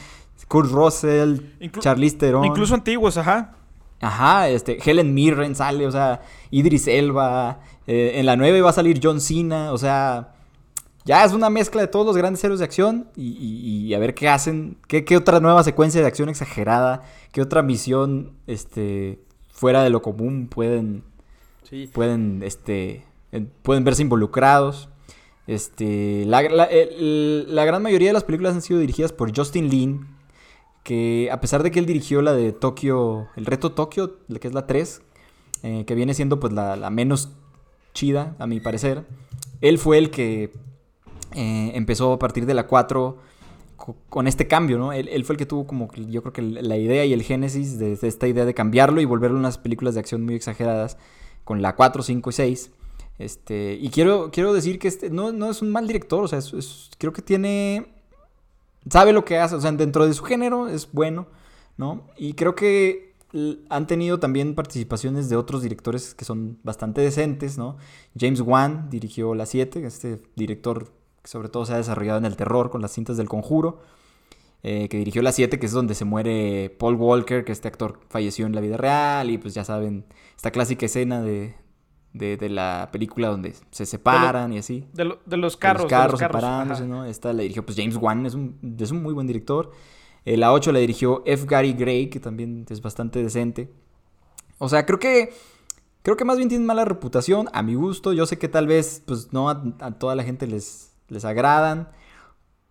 [0.49, 1.39] Kurt Russell,
[1.79, 2.45] Charlize Theron.
[2.45, 3.57] Incluso antiguos, ajá.
[4.01, 6.20] Ajá, este, Helen Mirren sale, o sea,
[6.51, 10.36] Idris Elba, eh, en la 9 va a salir John Cena, o sea,
[11.07, 14.28] ya es una mezcla de todos los grandes héroes de acción y, a ver qué
[14.28, 20.02] hacen, qué, otra nueva secuencia de acción exagerada, qué otra misión este, fuera de lo
[20.02, 21.04] común pueden,
[21.92, 23.04] pueden, este,
[23.62, 24.88] pueden verse involucrados.
[25.46, 30.09] Este, la, gran mayoría de las películas han sido dirigidas por Justin Lin,
[30.82, 34.54] que a pesar de que él dirigió la de Tokio, el reto Tokio, que es
[34.54, 35.02] la 3,
[35.62, 37.30] eh, que viene siendo pues la, la menos
[37.94, 39.07] chida, a mi parecer,
[39.61, 40.50] él fue el que
[41.35, 43.16] eh, empezó a partir de la 4
[44.09, 44.93] con este cambio, ¿no?
[44.93, 47.93] Él, fue el que tuvo como, yo creo que la idea y el génesis de,
[47.93, 50.97] esta idea de cambiarlo y volverlo unas películas de acción muy exageradas
[51.45, 52.70] con la 4, 5 y 6.
[53.18, 56.41] Este, y quiero, quiero decir que este no, no es un mal director, o sea,
[56.99, 57.87] creo que tiene...
[58.89, 61.27] Sabe lo que hace, o sea, dentro de su género es bueno,
[61.77, 62.07] ¿no?
[62.16, 63.14] Y creo que
[63.68, 67.77] han tenido también participaciones de otros directores que son bastante decentes, ¿no?
[68.18, 70.93] James Wan dirigió La 7, este director
[71.27, 73.81] que sobre todo se ha desarrollado en el terror con las cintas del conjuro,
[74.62, 77.99] eh, que dirigió la 7, que es donde se muere Paul Walker, que este actor
[78.09, 80.05] falleció en la vida real, y pues ya saben,
[80.37, 81.57] esta clásica escena de,
[82.12, 84.87] de, la película donde se separan y así.
[84.93, 85.83] De, los carros.
[85.83, 87.05] los carros, separándose, ¿no?
[87.05, 89.72] Esta la dirigió pues James Wan, es un, es un muy buen director.
[90.24, 91.45] Eh, la 8 la dirigió F.
[91.47, 93.72] Gary Gray, que también es bastante decente.
[94.59, 95.33] O sea, creo que...
[96.03, 98.12] Creo que más bien tiene mala reputación, a mi gusto.
[98.12, 101.88] Yo sé que tal vez, pues no a toda la gente les, les agradan.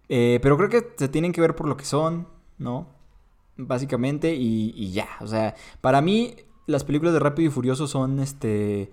[0.09, 2.27] Eh, pero creo que se tienen que ver por lo que son,
[2.57, 2.87] ¿no?
[3.57, 5.07] Básicamente, y, ya.
[5.21, 6.35] O sea, para mí,
[6.67, 8.91] las películas de Rápido y Furioso son este.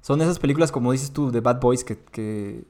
[0.00, 2.64] Son esas películas, como dices tú, de Bad Boys, que, que,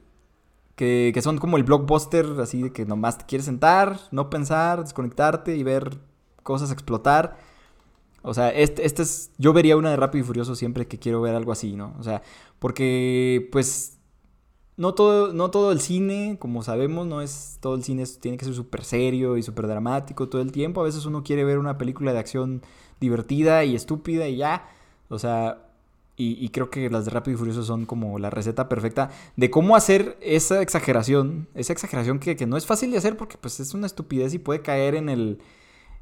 [0.75, 5.55] que, son como el blockbuster, así de que nomás te quieres sentar, no pensar, desconectarte
[5.55, 5.99] y ver
[6.43, 7.37] cosas explotar.
[8.21, 9.31] O sea, este, este es.
[9.37, 11.95] Yo vería una de Rápido y Furioso siempre que quiero ver algo así, ¿no?
[11.99, 12.21] O sea,
[12.59, 13.98] porque, pues
[14.79, 18.45] no todo, no todo el cine, como sabemos, no es todo el cine tiene que
[18.45, 20.79] ser súper serio y súper dramático todo el tiempo.
[20.79, 22.61] A veces uno quiere ver una película de acción
[23.01, 24.69] divertida y estúpida y ya.
[25.09, 25.67] O sea,
[26.15, 29.75] y, creo que las de Rápido y Furioso son como la receta perfecta de cómo
[29.75, 31.49] hacer esa exageración.
[31.55, 34.39] Esa exageración que, que, no es fácil de hacer porque pues es una estupidez y
[34.39, 35.39] puede caer en el,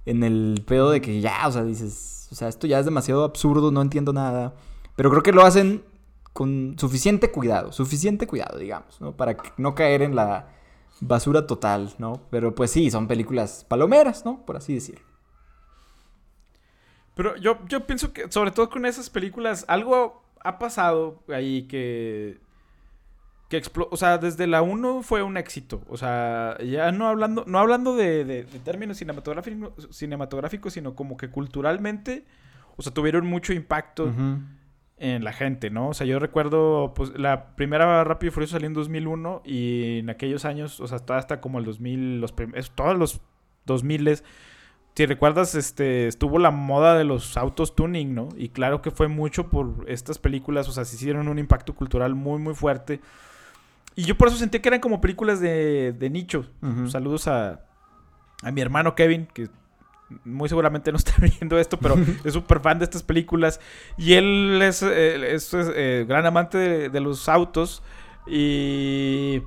[0.05, 3.23] en el pedo de que ya, o sea, dices, o sea, esto ya es demasiado
[3.23, 4.53] absurdo, no entiendo nada.
[4.95, 5.83] Pero creo que lo hacen
[6.37, 9.17] con suficiente cuidado, suficiente cuidado, digamos, ¿no?
[9.17, 10.49] Para no caer en la
[11.01, 12.21] basura total, ¿no?
[12.29, 14.45] Pero pues sí, son películas palomeras, ¿no?
[14.45, 15.03] Por así decirlo.
[17.15, 22.39] Pero yo, yo pienso que, sobre todo con esas películas, algo ha pasado ahí que.
[23.49, 25.81] que o sea, desde la 1 fue un éxito.
[25.89, 32.27] O sea, ya no hablando, no hablando de, términos cinematográficos, cinematográficos, sino como que culturalmente,
[32.75, 34.13] o sea, tuvieron mucho impacto
[34.97, 35.89] en la gente, ¿no?
[35.89, 40.09] O sea, yo recuerdo, pues, la primera Rápido y Furioso salió en 2001 y en
[40.09, 42.33] aquellos años, o sea, hasta como el 2000, los
[42.75, 43.21] todos los
[43.65, 44.23] 2000
[44.97, 48.29] si recuerdas, este, estuvo la moda de los autos tuning, ¿no?
[48.35, 52.15] Y claro que fue mucho por estas películas, o sea, se hicieron un impacto cultural
[52.15, 52.99] muy, muy fuerte.
[53.95, 56.47] Y yo por eso sentí que eran como películas de, de nicho.
[56.87, 57.61] Saludos a,
[58.41, 59.49] a mi hermano Kevin, que
[60.23, 63.59] muy seguramente no está viendo esto, pero es súper fan de estas películas.
[63.97, 67.83] Y él es, eh, es, eh, gran amante de, de los autos.
[68.25, 69.41] Y.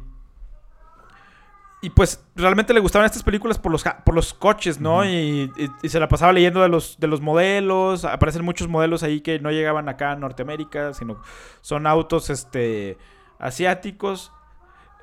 [1.83, 4.97] Y pues realmente le gustaban estas películas por los, por los coches, ¿no?
[4.99, 5.05] Ujú.
[5.07, 8.05] y, y- y se la pasaba leyendo de los, de los modelos.
[8.05, 11.23] Aparecen muchos modelos ahí que no llegaban acá a Norteamérica, sino
[11.63, 12.99] son autos este,
[13.39, 14.31] asiáticos.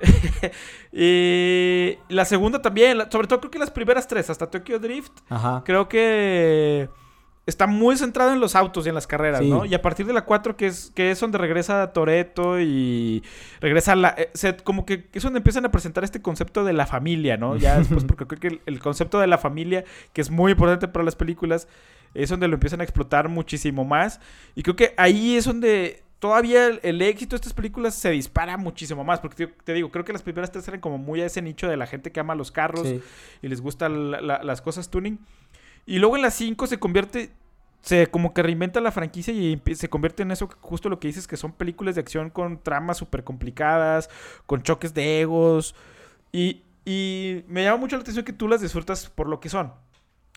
[0.92, 5.62] y la segunda también, sobre todo creo que las primeras tres, hasta Tokyo Drift, Ajá.
[5.64, 6.88] creo que
[7.46, 9.48] está muy centrado en los autos y en las carreras, Sí.
[9.48, 9.64] ¿no?
[9.64, 13.22] Y a partir de la 4, que es, que es donde regresa Toreto y
[13.60, 14.14] regresa la...
[14.18, 17.56] eh, se- como que es donde empiezan a presentar este concepto de la familia, ¿no?
[17.56, 20.88] Ya después, porque creo que el, el concepto de la familia, que es muy importante
[20.88, 21.68] para las películas,
[22.12, 24.20] es donde lo empiezan a explotar muchísimo más.
[24.54, 28.56] Y creo que ahí es donde todavía el, el éxito de estas películas se dispara
[28.56, 29.20] muchísimo más.
[29.20, 31.68] Porque te, te digo, creo que las primeras tres eran como muy a ese nicho
[31.68, 33.00] de la gente que ama los carros Sí.
[33.42, 35.18] y les gustan la- la- las cosas tuning.
[35.86, 37.30] Y luego en las 5 se convierte,
[37.80, 41.08] se como que reinventa la franquicia y se convierte en eso, que- justo lo que
[41.08, 44.10] dices, que son películas de acción con tramas súper complicadas,
[44.46, 45.74] con choques de egos.
[46.32, 49.72] Y, y me llama mucho la atención que tú las disfrutas por lo que son.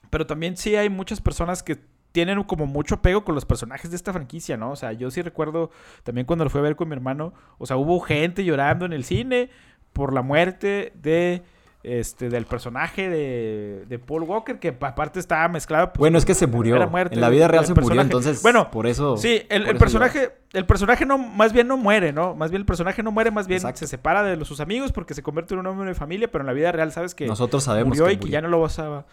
[0.09, 1.79] Pero también sí hay muchas personas que
[2.11, 4.71] tienen como mucho apego con los personajes de esta franquicia, ¿no?
[4.71, 5.71] O sea, yo sí recuerdo
[6.03, 8.93] también cuando lo fui a ver con mi hermano, o sea, hubo gente llorando en
[8.93, 9.49] el cine
[9.93, 11.41] por la muerte de
[11.83, 15.87] este del personaje de, de Paul Walker, que pa- aparte estaba mezclado.
[15.87, 16.87] pues, Bueno, es que se murió.
[16.89, 19.17] muerte En la vida real se murió, entonces Bueno, por eso.
[19.17, 22.35] Sí, el, el personaje, el personaje no, más bien no muere, ¿no?
[22.35, 23.79] Más bien el personaje no muere, más bien Exacto.
[23.79, 26.43] se separa de los, sus amigos porque se convierte en un hombre de familia, pero
[26.43, 28.31] en la vida real sabes que Nosotros sabemos murió que y que murió.
[28.33, 29.05] ya no lo vas a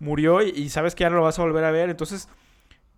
[0.00, 2.28] murió y, y sabes que ya no lo vas a volver a ver, entonces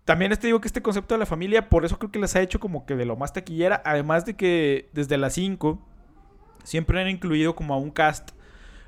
[0.05, 2.41] también te digo que este concepto de la familia, por eso creo que les ha
[2.41, 5.79] hecho como que de lo más taquillera, además de que desde las 5
[6.63, 8.31] siempre han incluido como a un cast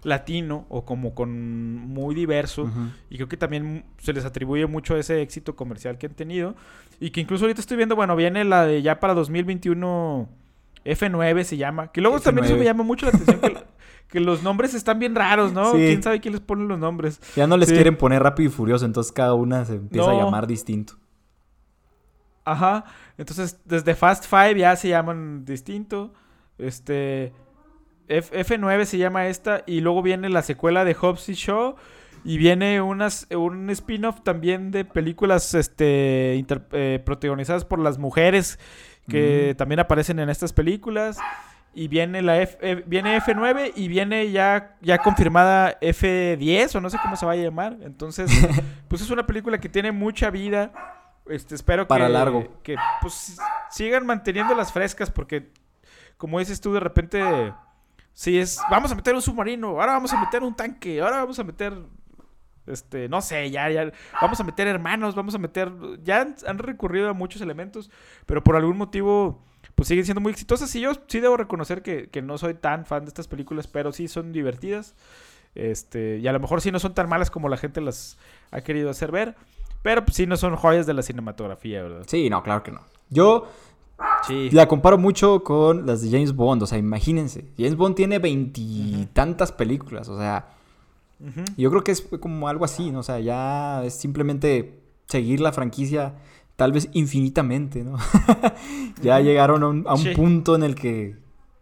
[0.03, 2.69] latino o como con muy diverso
[3.09, 6.55] y creo que también se les atribuye mucho ese éxito comercial que han tenido.
[6.99, 10.29] Y que incluso ahorita estoy viendo, bueno, viene la de ya para 2021
[10.85, 11.91] F9 se llama.
[11.91, 12.59] Que luego también eso F9.
[12.59, 13.57] me llama mucho la atención que,
[14.15, 15.71] que los nombres están bien raros, ¿no?
[15.73, 15.77] Sí.
[15.77, 17.21] ¿Quién sabe quién les pone los nombres?
[17.35, 17.75] Ya no les Sí.
[17.75, 20.19] quieren poner rápido y furioso, entonces cada una se empieza No.
[20.19, 20.93] a llamar distinto.
[22.43, 22.85] Ajá.
[23.17, 26.13] Entonces, desde Fast Five ya se llaman distinto.
[26.57, 27.33] Este.
[28.07, 29.63] F- F9 se llama esta.
[29.65, 31.75] Y luego viene la secuela de Hobbs y Shaw.
[32.23, 38.59] Y viene unas, un spin-off también de películas este, inter- eh, protagonizadas por las mujeres
[39.07, 39.57] que Mm.
[39.57, 41.17] también aparecen en estas películas.
[41.77, 46.89] Y viene la F, eh, viene F9 y viene ya, ya confirmada F10 o no
[46.89, 47.77] sé cómo se va a llamar.
[47.81, 48.31] Entonces,
[48.87, 50.71] pues es una película que tiene mucha vida.
[51.27, 52.61] Este, espero Para que, largo.
[52.63, 53.37] que pues
[53.71, 55.49] sigan manteniéndolas frescas porque
[56.17, 57.51] como dices tú de repente
[58.13, 61.39] si es vamos a meter un submarino, ahora vamos a meter un tanque, ahora vamos
[61.39, 61.73] a meter
[62.67, 65.71] este, no sé, ya, ya vamos a meter hermanos, vamos a meter
[66.03, 67.91] ya han, han recurrido a muchos elementos,
[68.25, 69.43] pero por algún motivo
[69.75, 72.85] pues siguen siendo muy exitosas y yo sí debo reconocer que, que no soy tan
[72.85, 74.95] fan de estas películas, pero sí son divertidas.
[75.53, 78.17] Este, y a lo mejor sí no son tan malas como la gente las
[78.51, 79.35] ha querido hacer ver.
[79.81, 82.03] Pero pues sí no son joyas de la cinematografía, ¿verdad?
[82.07, 82.81] Sí, no, claro que no.
[83.09, 83.47] Yo
[84.27, 84.49] Sí.
[84.51, 87.45] la comparo mucho con las de James Bond, o sea, imagínense.
[87.57, 90.47] James Bond tiene veintitantas películas, o sea,
[91.55, 92.99] yo creo que es como algo así, ¿no?
[92.99, 96.13] O sea, ya es simplemente seguir la franquicia
[96.55, 97.97] tal vez infinitamente, ¿no?
[99.01, 100.09] ya llegaron a un, a un Sí.
[100.15, 101.17] punto en el que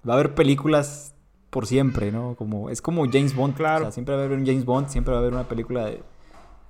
[0.07, 1.15] va a haber películas
[1.49, 2.35] por siempre, ¿no?
[2.35, 3.55] Como, es como James Bond.
[3.55, 3.81] Claro.
[3.81, 5.85] O sea, siempre va a haber un James Bond, siempre va a haber una película
[5.85, 6.01] de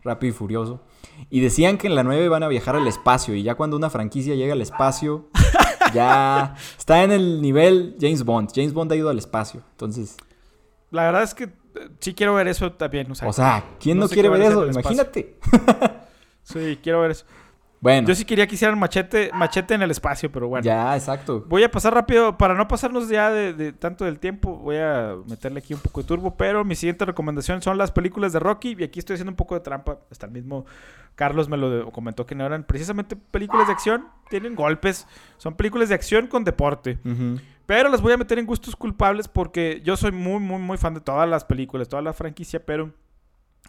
[0.03, 0.81] Rápido y Furioso.
[1.29, 3.35] Y decían que en la 9 van a viajar al espacio.
[3.35, 5.29] Y ya cuando una franquicia llega al espacio,
[5.93, 8.49] ya está en el nivel James Bond.
[8.53, 9.61] James Bond ha ido al espacio.
[9.71, 10.17] Entonces,
[10.91, 11.49] La verdad es que eh,
[11.99, 13.09] sí quiero ver eso también.
[13.11, 14.67] O sea, o sea, ¿quién no no, sé quiere ver eso?
[14.67, 15.37] Imagínate.
[16.43, 17.25] sí, quiero ver eso.
[17.83, 20.63] Bueno, Yo sí quería que hicieran machete, machete en el espacio, pero bueno.
[20.63, 21.43] ya, exacto.
[21.49, 25.15] Voy a pasar rápido, para no pasarnos ya de, de tanto del tiempo, voy a
[25.27, 28.77] meterle aquí un poco de turbo, pero mi siguiente recomendación son las películas de Rocky,
[28.79, 30.65] y aquí estoy haciendo un poco de trampa, hasta el mismo
[31.15, 35.05] Carlos me lo comentó que no eran precisamente películas de acción, tienen golpes,
[35.35, 36.99] son películas de acción con deporte,
[37.65, 40.93] pero las voy a meter en gustos culpables porque yo soy muy, muy, muy fan
[40.93, 42.91] de todas las películas, toda la franquicia, pero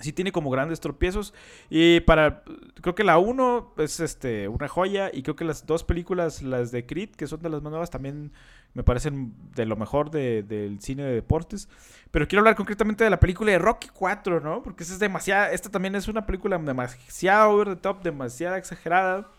[0.00, 1.34] sí tiene como grandes tropiezos.
[1.70, 2.42] Y para.
[2.80, 5.10] Creo que la 1 es este, una joya.
[5.12, 7.90] Y creo que las dos películas, las de Creed, que son de las más nuevas,
[7.90, 8.32] también
[8.76, 11.68] Me parecen de lo mejor de- del cine de deportes.
[12.10, 14.64] Pero quiero hablar concretamente de la película de Rocky 4, ¿no?
[14.64, 15.52] Porque esa es demasiada.
[15.52, 19.30] Esta también es una película demasiado over the top, demasiado exagerada.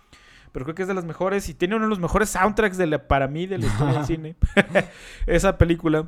[0.53, 2.87] Pero creo que es de las mejores y tiene uno de los mejores soundtracks de
[2.87, 4.35] la- para mí de la historia del cine.
[5.27, 6.07] esa película.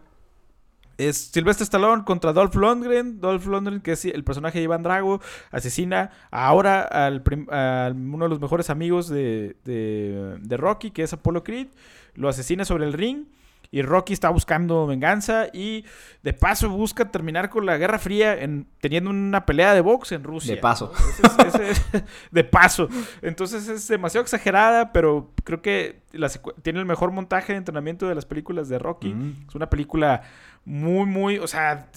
[0.97, 3.19] Es Sylvester Stallone contra Dolph Lundgren.
[3.21, 5.21] Dolph Lundgren, que es el personaje de Iván Drago,
[5.51, 11.13] asesina ahora al a uno de los mejores amigos de, de- de Rocky, que es
[11.13, 11.67] Apollo Creed.
[12.15, 13.25] Lo asesina sobre el ring.
[13.69, 15.83] Y Rocky está buscando venganza y
[16.23, 20.23] de paso busca terminar con la Guerra Fría en, teniendo una pelea de box en
[20.23, 20.55] Rusia.
[20.55, 20.93] De paso.
[20.93, 21.09] ¿no?
[21.09, 22.87] Ese es- ese es- de paso.
[23.21, 26.29] Entonces es demasiado exagerada, pero creo que la
[26.61, 29.13] tiene el mejor montaje de entrenamiento de las películas de Rocky.
[29.13, 29.45] Mm.
[29.49, 30.21] Es una película
[30.65, 31.87] muy, muy, o sea,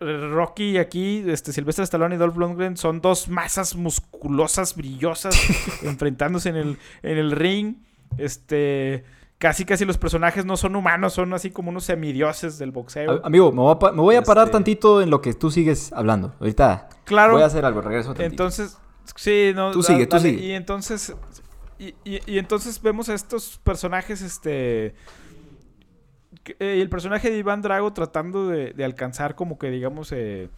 [0.00, 5.34] Rocky aquí, este Silvestre Stallone y Dolph Lundgren son dos masas musculosas, brillosas,
[5.82, 7.76] enfrentándose en el, en el ring.
[8.18, 9.04] Este,
[9.38, 13.20] casi, casi los personajes no son humanos, son así como unos semidioses del boxeo.
[13.24, 15.50] Amigo, me voy a, pa- me voy a parar Este- tantito en lo que tú
[15.50, 16.34] sigues hablando.
[16.40, 17.34] Ahorita claro.
[17.34, 18.24] voy a hacer algo, regreso tantito.
[18.30, 18.78] Entonces,
[19.16, 19.70] sí, no.
[19.72, 20.42] Tú sigue, tú sigue.
[20.42, 21.14] Y entonces.
[21.78, 24.94] Y, y- y entonces vemos a estos personajes, este.
[26.58, 30.48] eh, el personaje de Iván Drago tratando de, de alcanzar como que digamos eh,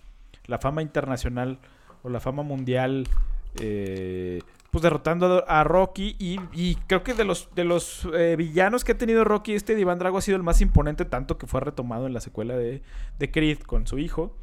[0.47, 1.59] la fama internacional
[2.03, 3.09] o la fama mundial
[3.61, 4.43] eh,
[4.77, 8.93] pues derrotando a, Rocky y, y creo que de los de los eh, villanos que
[8.93, 11.63] ha tenido Rocky este de Iván Drago ha sido el más imponente tanto que fue
[11.63, 12.83] retomado en la secuela de,
[13.19, 14.37] de Creed con su hijo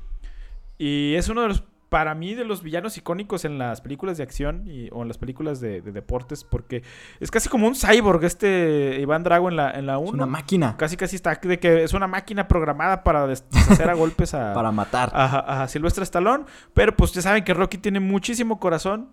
[0.79, 4.23] y es uno de los para mí de los villanos icónicos en las películas de
[4.23, 6.81] acción y, o en las películas de, de deportes porque
[7.19, 10.25] es casi como un cyborg este Iván Drago en la en la 1 es una
[10.25, 14.51] máquina casi casi está de que es una máquina programada para deshacer a golpes a,
[14.55, 15.11] para matar.
[15.13, 16.45] a, a Silvestre Stallone.
[16.73, 19.09] Pero pues ya saben que Rocky tiene muchísimo corazón.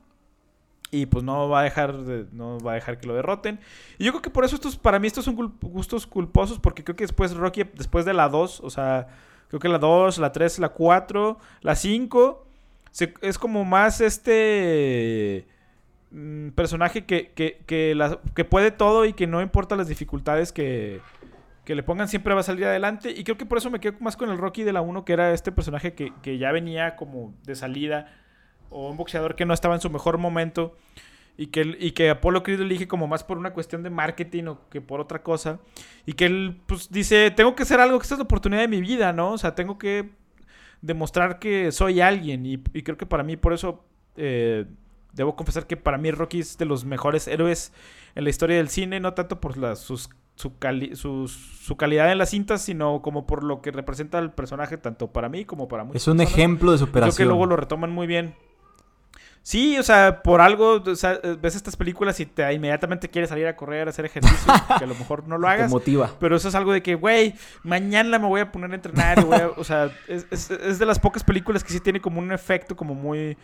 [0.93, 3.61] Y pues no va a dejar de- no va a dejar que lo derroten.
[3.99, 6.59] Y yo creo que por eso estos, para mí estos son gustos culposos.
[6.59, 9.07] Porque creo que después Rocky, después de la 2, o sea,
[9.49, 12.45] creo que la 2, la 3, la 4, la 5,
[12.91, 15.47] se- es como más este
[16.11, 20.51] mm, personaje que, que, que, la- que puede todo y que no importa las dificultades
[20.53, 21.01] que,
[21.64, 23.12] que le pongan siempre va a salir adelante.
[23.12, 25.12] Y creo que por eso me quedo más con el Rocky de la 1, que
[25.12, 28.12] era este personaje que, que ya venía como de salida,
[28.70, 30.76] o un boxeador que no estaba en su mejor momento,
[31.36, 34.44] y que, y que Apolo Creed lo elige como más por una cuestión de marketing
[34.44, 35.58] o que por otra cosa.
[36.06, 38.68] Y que él pues dice, tengo que hacer algo, que esta es la oportunidad de
[38.68, 39.32] mi vida, ¿no?
[39.32, 40.10] O sea, tengo que
[40.82, 42.44] demostrar que soy alguien.
[42.46, 43.84] Y, y creo que para mí por eso...
[44.16, 44.66] eh,
[45.12, 47.72] Debo confesar que para mí Rocky es de los mejores héroes
[48.14, 51.32] en la historia del cine, no tanto por la- sus, su, cali- sus-
[51.64, 55.28] su calidad en las cintas, sino como por lo que representa el personaje, tanto para
[55.28, 56.00] mí como para muchos.
[56.00, 57.16] es un ejemplo de Creo superación.
[57.16, 58.36] que luego lo retoman muy bien.
[59.43, 63.47] Sí, o sea, por algo, o sea, ves estas películas y te inmediatamente quieres salir
[63.47, 65.70] a correr, a hacer ejercicio, que a lo mejor no lo Te hagas.
[65.70, 66.11] motiva.
[66.20, 69.18] Pero eso es algo de que, güey, mañana me voy a poner a entrenar.
[69.18, 72.01] y voy a- o sea, es, es- es de las pocas películas que sí tiene
[72.01, 73.36] como un efecto como muy...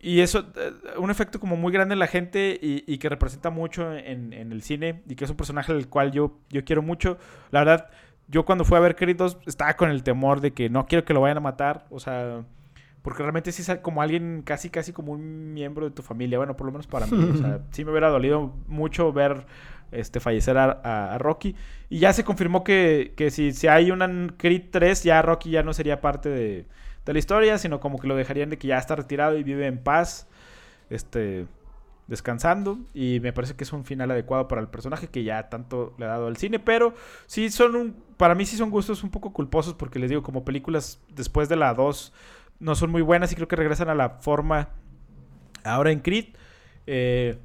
[0.00, 3.50] Y eso, eh, un efecto como muy grande en la gente y, y que representa
[3.50, 6.82] mucho en, en el cine y que es un personaje del cual yo, yo quiero
[6.82, 7.18] mucho.
[7.50, 7.90] La verdad,
[8.28, 11.04] yo cuando fui a ver Creed 2 estaba con el temor de que no quiero
[11.04, 11.86] que lo vayan a matar.
[11.90, 12.44] O sea,
[13.08, 16.36] porque realmente sí es como alguien casi, casi como un miembro de tu familia.
[16.36, 17.16] Bueno, por lo menos para mí.
[17.32, 19.46] O sea, sí me hubiera dolido mucho ver
[19.92, 21.56] este, fallecer a, a- a Rocky.
[21.88, 25.62] Y ya se confirmó que, que si, si hay una Creed 3, ya Rocky ya
[25.62, 26.66] no sería parte de,
[27.06, 29.66] de la historia, sino como que lo dejarían de que ya está retirado y vive
[29.66, 30.28] en paz,
[30.90, 31.46] este,
[32.06, 32.78] descansando.
[32.94, 36.04] Y me parece que es un final adecuado para el personaje que ya tanto le
[36.04, 36.58] ha dado al cine.
[36.58, 36.94] Pero
[37.26, 40.44] sí son un, para mí sí son gustos un poco culposos porque les digo, como
[40.44, 42.12] películas después de la 2
[42.60, 44.68] no son muy buenas y creo que regresan a la forma
[45.64, 46.26] ahora en Creed.
[46.86, 47.38] Eh,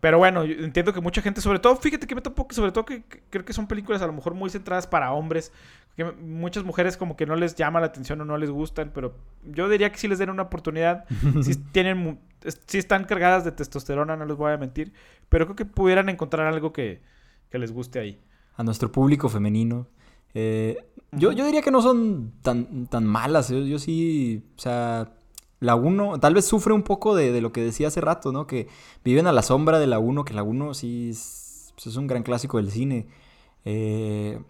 [0.00, 2.72] pero bueno, yo entiendo que mucha gente, sobre todo, fíjate que me topo que sobre
[2.72, 5.52] todo que, que creo que son películas a lo mejor muy centradas para hombres,
[5.96, 9.14] que muchas mujeres como que no les llama la atención o no les gustan, pero
[9.44, 11.04] yo diría que sí les den una oportunidad,
[11.42, 12.18] si tienen,
[12.66, 14.92] sí están cargadas de testosterona, no les voy a mentir,
[15.28, 17.00] pero creo que pudieran encontrar algo que,
[17.50, 18.20] que les guste ahí.
[18.56, 19.86] a nuestro público femenino.
[20.34, 23.48] Eh, yo, yo diría que no son tan, tan malas.
[23.48, 25.12] Yo, yo sí, o sea,
[25.60, 28.46] la 1 tal vez sufre un poco de, de lo que decía hace rato, ¿no?
[28.46, 28.68] Que
[29.04, 32.06] viven a la sombra de la 1, que la 1 sí es, pues es un
[32.06, 33.06] gran clásico del cine.
[33.64, 34.40] Eh,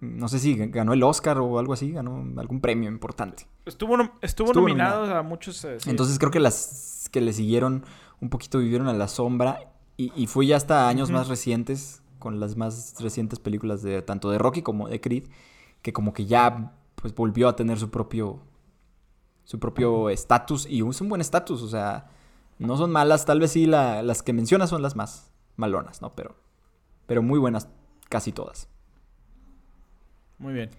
[0.00, 3.46] no sé si ganó el Oscar o algo así, ganó algún premio importante.
[3.66, 5.64] Estuvo, nom- estuvo, Estuvo nominado a muchos...
[5.64, 5.90] eh, sí.
[5.90, 7.84] Entonces creo que las que le siguieron
[8.20, 12.38] un poquito vivieron a la sombra y, y fue ya hasta años más recientes, con
[12.40, 15.24] las más recientes películas de tanto de Rocky como de Creed,
[15.82, 18.40] que como que ya pues volvió a tener su propio
[19.44, 22.10] su propio estatus y es un buen estatus, o sea,
[22.58, 26.14] no son malas, tal vez sí la- las que mencionas son las más malonas, ¿no?
[26.14, 26.34] Pero
[27.06, 27.68] pero muy buenas
[28.10, 28.68] casi todas.
[30.38, 30.70] Muy bien.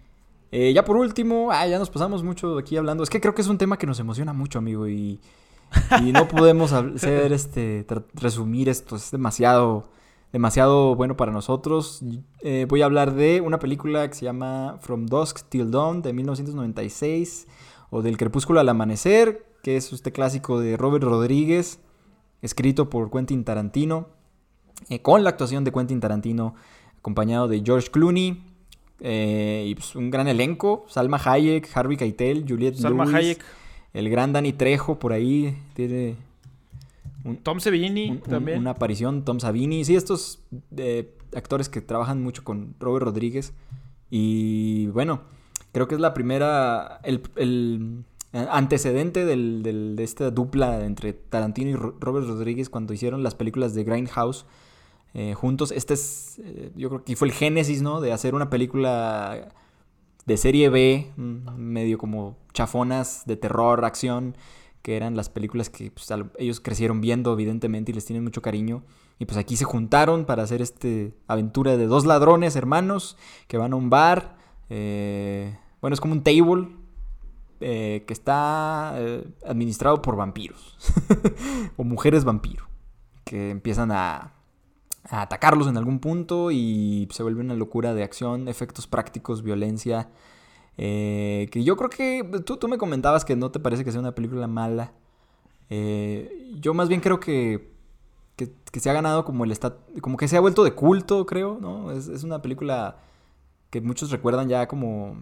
[0.51, 3.03] Eh, ya por último, ah, ya nos pasamos mucho aquí hablando.
[3.03, 5.19] Es que creo que es un tema que nos emociona mucho, amigo, y,
[6.03, 8.95] y no podemos hacer este resumir esto.
[8.95, 9.89] Es demasiado,
[10.31, 12.01] demasiado bueno para nosotros.
[12.41, 16.13] Eh, voy a hablar de una película que se llama From Dusk Till Dawn de
[16.13, 17.47] 1996
[17.89, 21.79] o del Crepúsculo al Amanecer, que es este clásico de Robert Rodríguez,
[22.41, 24.09] escrito por Quentin Tarantino,
[24.89, 26.55] eh, con la actuación de Quentin Tarantino,
[26.99, 28.43] acompañado de George Clooney,
[29.01, 33.45] eh, y pues, un gran elenco, Salma Hayek, Harvey Keitel, Juliette Salma Lewis, Hayek.
[33.93, 36.15] el gran Danny Trejo por ahí, tiene
[37.43, 38.59] Tom Savini un- un- también.
[38.59, 40.41] una aparición, Tom Savini, sí, estos
[40.77, 43.53] eh, actores que trabajan mucho con Robert Rodríguez.
[44.09, 45.21] Y bueno,
[45.71, 51.69] creo que es la primera, el, el antecedente del- del- de esta dupla entre Tarantino
[51.71, 54.45] y Ro- Robert Rodríguez cuando hicieron las películas de Grindhouse
[55.15, 55.71] eh, juntos.
[55.71, 57.99] Este es, eh, yo creo que fue el génesis, ¿no?
[57.99, 59.49] De hacer una película
[60.27, 64.35] de serie B, mm, medio como chafonas de terror, acción,
[64.81, 66.07] que eran las películas que pues,
[66.37, 68.83] ellos crecieron viendo, evidentemente, y les tienen mucho cariño.
[69.17, 73.17] Y pues aquí se juntaron para hacer este aventura de dos ladrones hermanos
[73.47, 74.37] que van a un bar.
[74.69, 76.69] eh, bueno, es como un table
[77.59, 80.77] eh, que está eh, administrado por vampiros
[81.77, 82.67] o mujeres vampiro
[83.25, 84.33] que empiezan a
[85.09, 90.09] atacarlos en algún punto y se vuelve una locura de acción, efectos prácticos, violencia.
[90.81, 93.99] Eh, que yo creo que tú, tú me comentabas que no te parece que sea
[93.99, 94.93] una película mala.
[95.69, 97.73] Eh, yo más bien creo que,
[98.37, 101.57] que, se ha ganado como el estat como que se ha vuelto de culto, creo,
[101.59, 101.91] ¿no?
[101.91, 102.95] Es, es una película
[103.69, 105.17] que muchos recuerdan ya como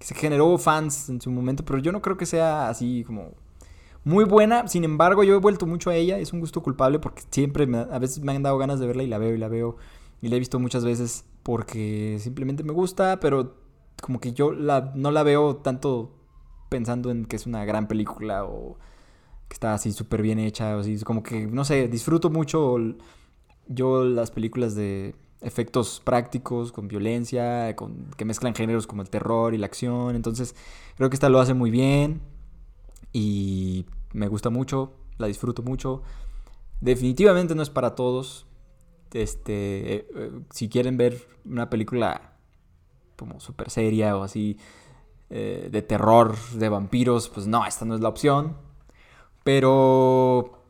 [0.00, 3.34] que se generó fans en su momento, pero yo no creo que sea así como
[4.02, 4.66] muy buena.
[4.66, 7.98] Sin embargo, yo he vuelto mucho a ella, es un gusto culpable porque siempre a
[8.00, 9.76] veces me han dado ganas de verla y la veo y la veo
[10.22, 13.67] y la he visto muchas veces porque simplemente me gusta, pero
[14.02, 16.14] como que yo la, no la veo tanto
[16.68, 18.78] pensando en que es una gran película o
[19.48, 22.76] que está así súper bien hecha o así, como que no sé, disfruto mucho
[23.66, 29.54] yo las películas de efectos prácticos con violencia, con que mezclan géneros como el terror
[29.54, 30.54] y la acción, entonces
[30.96, 32.20] creo que esta lo hace muy bien
[33.12, 36.02] y me gusta mucho, la disfruto mucho.
[36.80, 38.46] Definitivamente no es para todos.
[39.12, 42.37] Este, eh, eh, si quieren ver una película
[43.18, 44.56] como súper seria o así
[45.30, 48.56] eh, de terror, de vampiros, pues no, esta no es la opción.
[49.44, 50.62] Pero,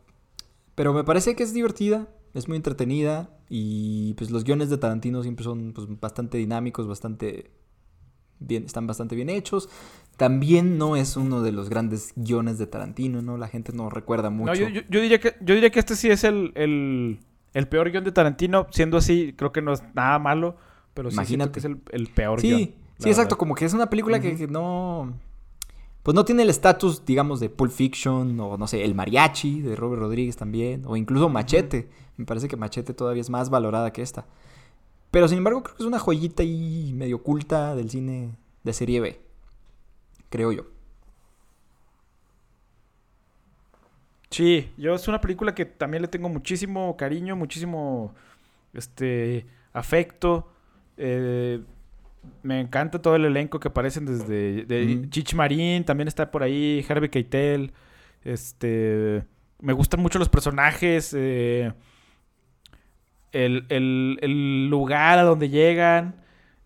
[0.74, 5.22] pero me parece que es divertida, es muy entretenida y pues los guiones de Tarantino
[5.22, 7.50] siempre son pues, bastante dinámicos, bastante
[8.38, 9.68] bien, están bastante bien hechos.
[10.16, 13.36] También no es uno de los grandes guiones de Tarantino, ¿no?
[13.36, 14.52] La gente no recuerda mucho.
[14.52, 17.20] No, yo, yo- yo diría que, yo diría que este sí es el, el,
[17.54, 18.66] el peor guion de Tarantino.
[18.70, 20.56] Siendo así, creo que no es nada malo.
[20.94, 21.52] Pero sí siento Imagínate.
[21.52, 22.58] que es el, el peor guion.
[22.58, 23.38] Sí, la sí, exacto.
[23.38, 25.14] Como que es una película que no.
[26.02, 29.76] Pues no tiene el estatus, digamos, de Pulp Fiction o no sé, El Mariachi de
[29.76, 30.84] Robert Rodríguez también.
[30.86, 31.88] O incluso Machete.
[32.16, 34.26] Me parece que Machete todavía es más valorada que esta.
[35.10, 39.00] Pero sin embargo, creo que es una joyita ahí medio oculta del cine de serie
[39.00, 39.20] B.
[40.30, 40.64] Creo yo.
[44.30, 48.14] Sí, yo es una película que también le tengo muchísimo cariño, muchísimo
[48.74, 50.48] este afecto.
[50.98, 51.60] Eh,
[52.42, 55.08] me encanta todo el elenco que aparecen desde de.
[55.10, 57.72] Chich Marín, también está por ahí, Harvey Keitel.
[58.24, 59.24] Este,
[59.60, 61.72] me gustan mucho los personajes, eh,
[63.32, 66.16] el, el- el lugar a donde llegan.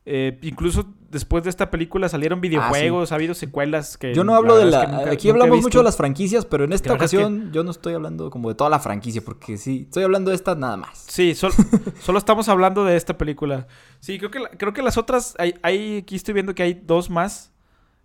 [0.07, 4.13] Eh, incluso después de esta película salieron videojuegos, ha habido secuelas que...
[4.15, 4.87] Yo no hablo de la...
[4.87, 7.17] nunca- aquí nunca hablamos mucho de las franquicias, pero en esta La verdad es que-
[7.19, 10.37] ocasión yo no estoy hablando como de toda la franquicia, porque sí, estoy hablando de
[10.37, 11.05] esta nada más.
[11.07, 11.53] Sí, sol-
[12.03, 13.69] solo estamos hablando de esta película.
[14.01, 16.75] Sí, creo que, la- creo que las otras, hay, hay- aquí estoy viendo que hay
[16.75, 17.52] dos más,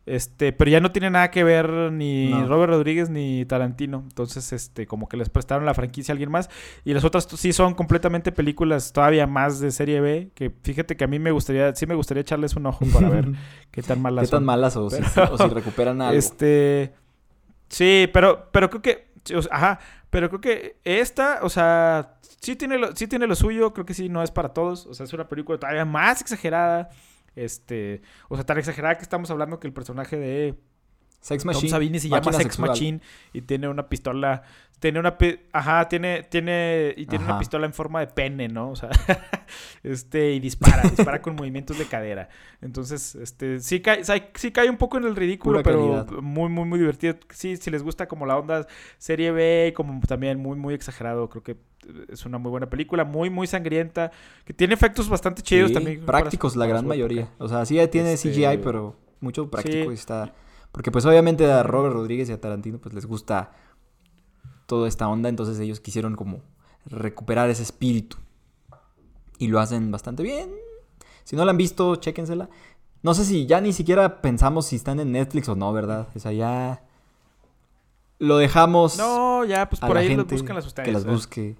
[0.07, 2.47] este, pero ya no tiene nada que ver ni No.
[2.47, 4.03] Robert Rodríguez ni Tarantino.
[4.07, 6.49] Entonces, este, como que les prestaron la franquicia a alguien más.
[6.85, 11.03] Y las otras sí son completamente películas todavía más de serie B, que fíjate que
[11.03, 13.27] a mí me gustaría, sí me gustaría echarles un ojo para ver
[13.71, 16.17] qué tan malas ¿Qué tan malas o, si, Pero- o si recuperan algo?
[16.17, 16.93] Este.
[17.69, 19.11] Sí, pero, pero creo que.
[19.25, 19.79] sí, o sea, ajá.
[20.09, 23.73] Pero creo que esta, o sea, sí tiene, lo, sí tiene lo suyo.
[23.73, 24.85] Creo que sí, no es para todos.
[24.88, 26.89] O sea, es una película todavía más exagerada.
[27.38, 28.01] Este.
[28.30, 30.55] O sea, tan exagerada que estamos hablando que el personaje de.
[31.27, 31.69] Sex Tom Machine.
[31.69, 32.69] Savini se llama Sex sexual.
[32.69, 33.01] Machine
[33.33, 34.43] y tiene una pistola.
[34.79, 35.17] Tiene una.
[35.53, 36.23] Ajá, tiene.
[36.23, 38.69] tiene y tiene una pistola en forma de pene, ¿no?
[38.69, 38.89] O sea.
[39.83, 40.33] este.
[40.33, 40.83] Y dispara.
[40.83, 42.29] dispara con movimientos de cadera.
[42.61, 43.59] Entonces, este.
[43.59, 44.03] Sí cae,
[44.35, 46.21] sí- cae un poco en el ridículo, Pura pero calidad.
[46.21, 47.15] muy, muy, muy divertido.
[47.31, 48.67] Sí, si les gusta como la onda
[48.99, 51.27] serie B como también muy, muy exagerado.
[51.29, 51.57] Creo que
[52.09, 53.03] es una muy buena película.
[53.03, 54.11] Muy, muy sangrienta.
[54.45, 56.05] Que tiene efectos bastante chidos Sí, también.
[56.05, 57.21] para prácticos la gran mayoría.
[57.23, 57.43] época.
[57.43, 59.91] O sea, sí tiene Este, CGI, pero mucho práctico sí.
[59.91, 60.33] y está...
[60.77, 63.51] Porque pues obviamente a Robert Rodríguez y a Tarantino pues les gusta
[64.67, 66.41] toda esta onda, entonces ellos quisieron como
[66.85, 68.17] recuperar ese espíritu.
[69.39, 70.51] Y lo hacen bastante bien.
[71.23, 72.47] Si no la han visto, chéquensela.
[73.01, 76.09] No sé si ya ni siquiera pensamos si están en Netflix o no, ¿verdad?
[76.15, 76.83] O sea, ya
[78.19, 80.85] lo dejamos No, ya, pues por ahí los buscan las ustedes.
[80.85, 81.57] que las busque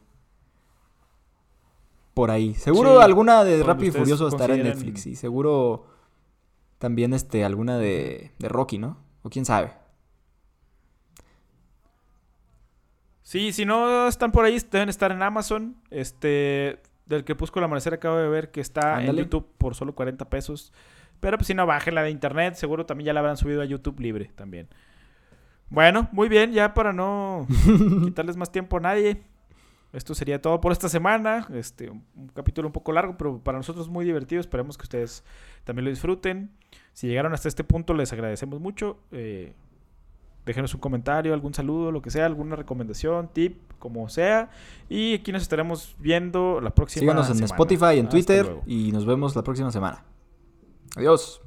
[2.14, 2.54] por ahí.
[2.54, 5.88] Seguro Sí, alguna de Rápido y Furioso estará en Netflix y seguro
[6.78, 9.07] también este alguna de, de Rocky, ¿no?
[9.28, 9.72] O quién sabe.
[13.24, 15.76] Sí, si no están por ahí, deben estar en Amazon.
[15.92, 19.10] Este, del Crepúsculo Amanecer acabo de ver que está Ándale.
[19.10, 20.72] en YouTube por solo 40 pesos.
[21.20, 22.54] Pero pues si no, bájenla de internet.
[22.54, 24.70] Seguro también ya la habrán subido a YouTube libre también.
[25.70, 27.46] Bueno, muy bien, ya para no
[28.06, 29.24] quitarles más tiempo a nadie.
[29.94, 31.48] Esto sería todo por esta semana.
[31.54, 32.04] Este, un,
[32.34, 34.42] capítulo un poco largo, pero para nosotros muy divertido.
[34.42, 35.24] Esperemos que ustedes
[35.64, 36.52] también lo disfruten.
[36.94, 38.98] Si llegaron hasta este punto, les agradecemos mucho.
[39.12, 39.54] Eh,
[40.46, 44.50] déjenos un comentario, algún saludo, lo que sea, alguna recomendación, tip, como sea.
[44.90, 47.54] Y aquí nos estaremos viendo la próxima Síganos en semana.
[47.54, 48.64] Spotify, en Hasta Twitter luego.
[48.66, 50.04] y nos vemos la próxima semana.
[50.96, 51.42] Adiós.